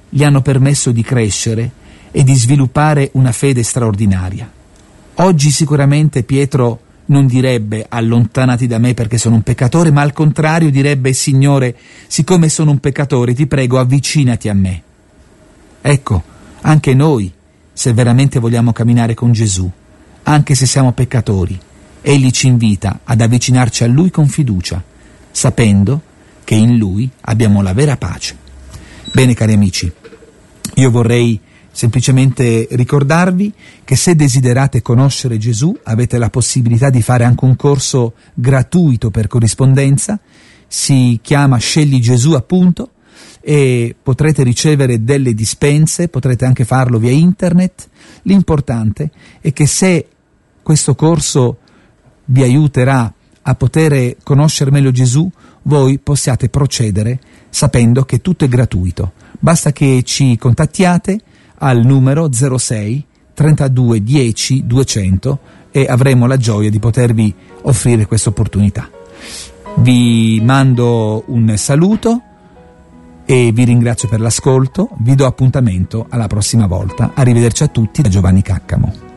gli 0.09 0.23
hanno 0.25 0.43
permesso 0.43 0.91
di 0.93 1.03
crescere 1.03 1.83
e 2.17 2.23
di 2.23 2.35
sviluppare 2.37 3.11
una 3.15 3.33
fede 3.33 3.65
straordinaria. 3.65 4.49
Oggi 5.15 5.51
sicuramente 5.51 6.23
Pietro 6.23 6.81
non 7.07 7.27
direbbe 7.27 7.87
allontanati 7.89 8.69
da 8.69 8.79
me 8.79 8.95
perché 8.95 9.19
sono 9.19 9.35
un 9.35 9.43
peccatore, 9.43 9.91
ma 9.91 10.03
al 10.03 10.13
contrario 10.13 10.71
direbbe 10.71 11.13
Signore, 11.13 11.77
siccome 12.07 12.49
sono 12.49 12.71
un 12.71 12.79
peccatore, 12.79 13.35
ti 13.35 13.49
prego 13.49 13.81
avvicinati 13.81 14.49
a 14.49 14.55
me. 14.55 14.83
Ecco, 15.81 16.23
anche 16.61 16.95
noi, 16.95 17.33
se 17.73 17.93
veramente 17.93 18.39
vogliamo 18.39 18.73
camminare 18.73 19.15
con 19.15 19.33
Gesù, 19.33 19.69
anche 20.23 20.55
se 20.55 20.67
siamo 20.67 20.93
peccatori, 20.93 21.59
Egli 22.01 22.31
ci 22.31 22.47
invita 22.47 23.01
ad 23.03 23.21
avvicinarci 23.23 23.83
a 23.83 23.89
Lui 23.89 24.13
con 24.13 24.29
fiducia, 24.29 24.81
sapendo 25.33 26.01
che 26.45 26.55
in 26.55 26.77
Lui 26.77 27.11
abbiamo 27.23 27.61
la 27.61 27.73
vera 27.73 27.97
pace. 27.97 28.37
Bene 29.11 29.35
cari 29.35 29.55
amici, 29.55 29.93
io 30.75 30.91
vorrei 30.91 31.41
semplicemente 31.75 32.69
ricordarvi 32.71 33.53
che 33.83 33.97
se 33.97 34.15
desiderate 34.15 34.81
conoscere 34.81 35.39
Gesù 35.39 35.77
avete 35.83 36.19
la 36.19 36.31
possibilità 36.31 36.89
di 36.89 37.03
fare 37.03 37.25
anche 37.25 37.45
un 37.45 37.57
corso 37.57 38.15
gratuito 38.33 39.11
per 39.11 39.27
corrispondenza, 39.27 40.19
si 40.69 41.19
chiama 41.21 41.59
Scegli 41.59 42.01
Gesù 42.01 42.33
appunto 42.33 42.91
e 43.41 43.95
potrete 44.01 44.45
ricevere 44.45 45.03
delle 45.03 45.35
dispense, 45.35 46.09
potrete 46.09 46.45
anche 46.45 46.65
farlo 46.65 46.99
via 46.99 47.11
internet. 47.11 47.89
L'importante 48.23 49.11
è 49.41 49.53
che 49.53 49.67
se 49.67 50.07
questo 50.63 50.95
corso 50.95 51.59
vi 52.27 52.43
aiuterà 52.43 53.13
a 53.43 53.55
poter 53.57 54.17
conoscere 54.23 54.71
meglio 54.71 54.93
Gesù, 54.93 55.29
voi 55.63 55.99
possiate 55.99 56.49
procedere 56.49 57.19
sapendo 57.51 58.05
che 58.05 58.21
tutto 58.21 58.45
è 58.45 58.49
gratuito. 58.49 59.13
Basta 59.41 59.73
che 59.73 60.03
ci 60.05 60.39
contattiate 60.39 61.21
al 61.65 61.85
numero 61.85 62.29
06 62.31 63.05
32 63.33 64.03
10 64.03 64.67
200 64.67 65.39
e 65.71 65.87
avremo 65.89 66.27
la 66.27 66.37
gioia 66.37 66.71
di 66.71 66.79
potervi 66.79 67.35
offrire 67.63 68.07
questa 68.07 68.29
opportunità. 68.29 68.89
Vi 69.77 70.41
mando 70.45 71.25
un 71.27 71.57
saluto 71.57 72.21
e 73.25 73.51
vi 73.53 73.65
ringrazio 73.65 74.09
per 74.09 74.21
l'ascolto, 74.21 74.91
vi 74.99 75.15
do 75.15 75.27
appuntamento 75.27 76.07
alla 76.11 76.27
prossima 76.27 76.67
volta. 76.67 77.13
Arrivederci 77.15 77.63
a 77.63 77.69
tutti 77.69 78.03
da 78.03 78.09
Giovanni 78.11 78.43
Caccamo. 78.43 79.14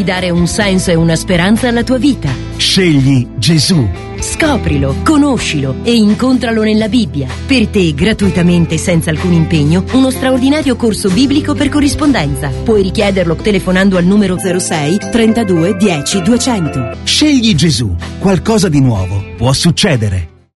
Di 0.00 0.04
dare 0.04 0.30
un 0.30 0.46
senso 0.46 0.90
e 0.90 0.94
una 0.94 1.14
speranza 1.14 1.68
alla 1.68 1.84
tua 1.84 1.98
vita. 1.98 2.30
Scegli 2.56 3.28
Gesù. 3.36 3.86
Scoprilo, 4.18 4.96
conoscilo 5.04 5.76
e 5.82 5.94
incontralo 5.94 6.62
nella 6.62 6.88
Bibbia. 6.88 7.28
Per 7.46 7.68
te, 7.68 7.94
gratuitamente 7.94 8.76
e 8.76 8.78
senza 8.78 9.10
alcun 9.10 9.32
impegno, 9.32 9.84
uno 9.92 10.10
straordinario 10.10 10.76
corso 10.76 11.10
biblico 11.10 11.54
per 11.54 11.68
corrispondenza. 11.68 12.50
Puoi 12.64 12.82
richiederlo 12.82 13.34
telefonando 13.34 13.98
al 13.98 14.04
numero 14.04 14.36
06 14.38 14.98
32 15.10 15.76
10 15.76 16.22
200. 16.22 16.96
Scegli 17.04 17.54
Gesù. 17.54 17.94
Qualcosa 18.18 18.68
di 18.70 18.80
nuovo 18.80 19.22
può 19.36 19.52
succedere. 19.52 20.29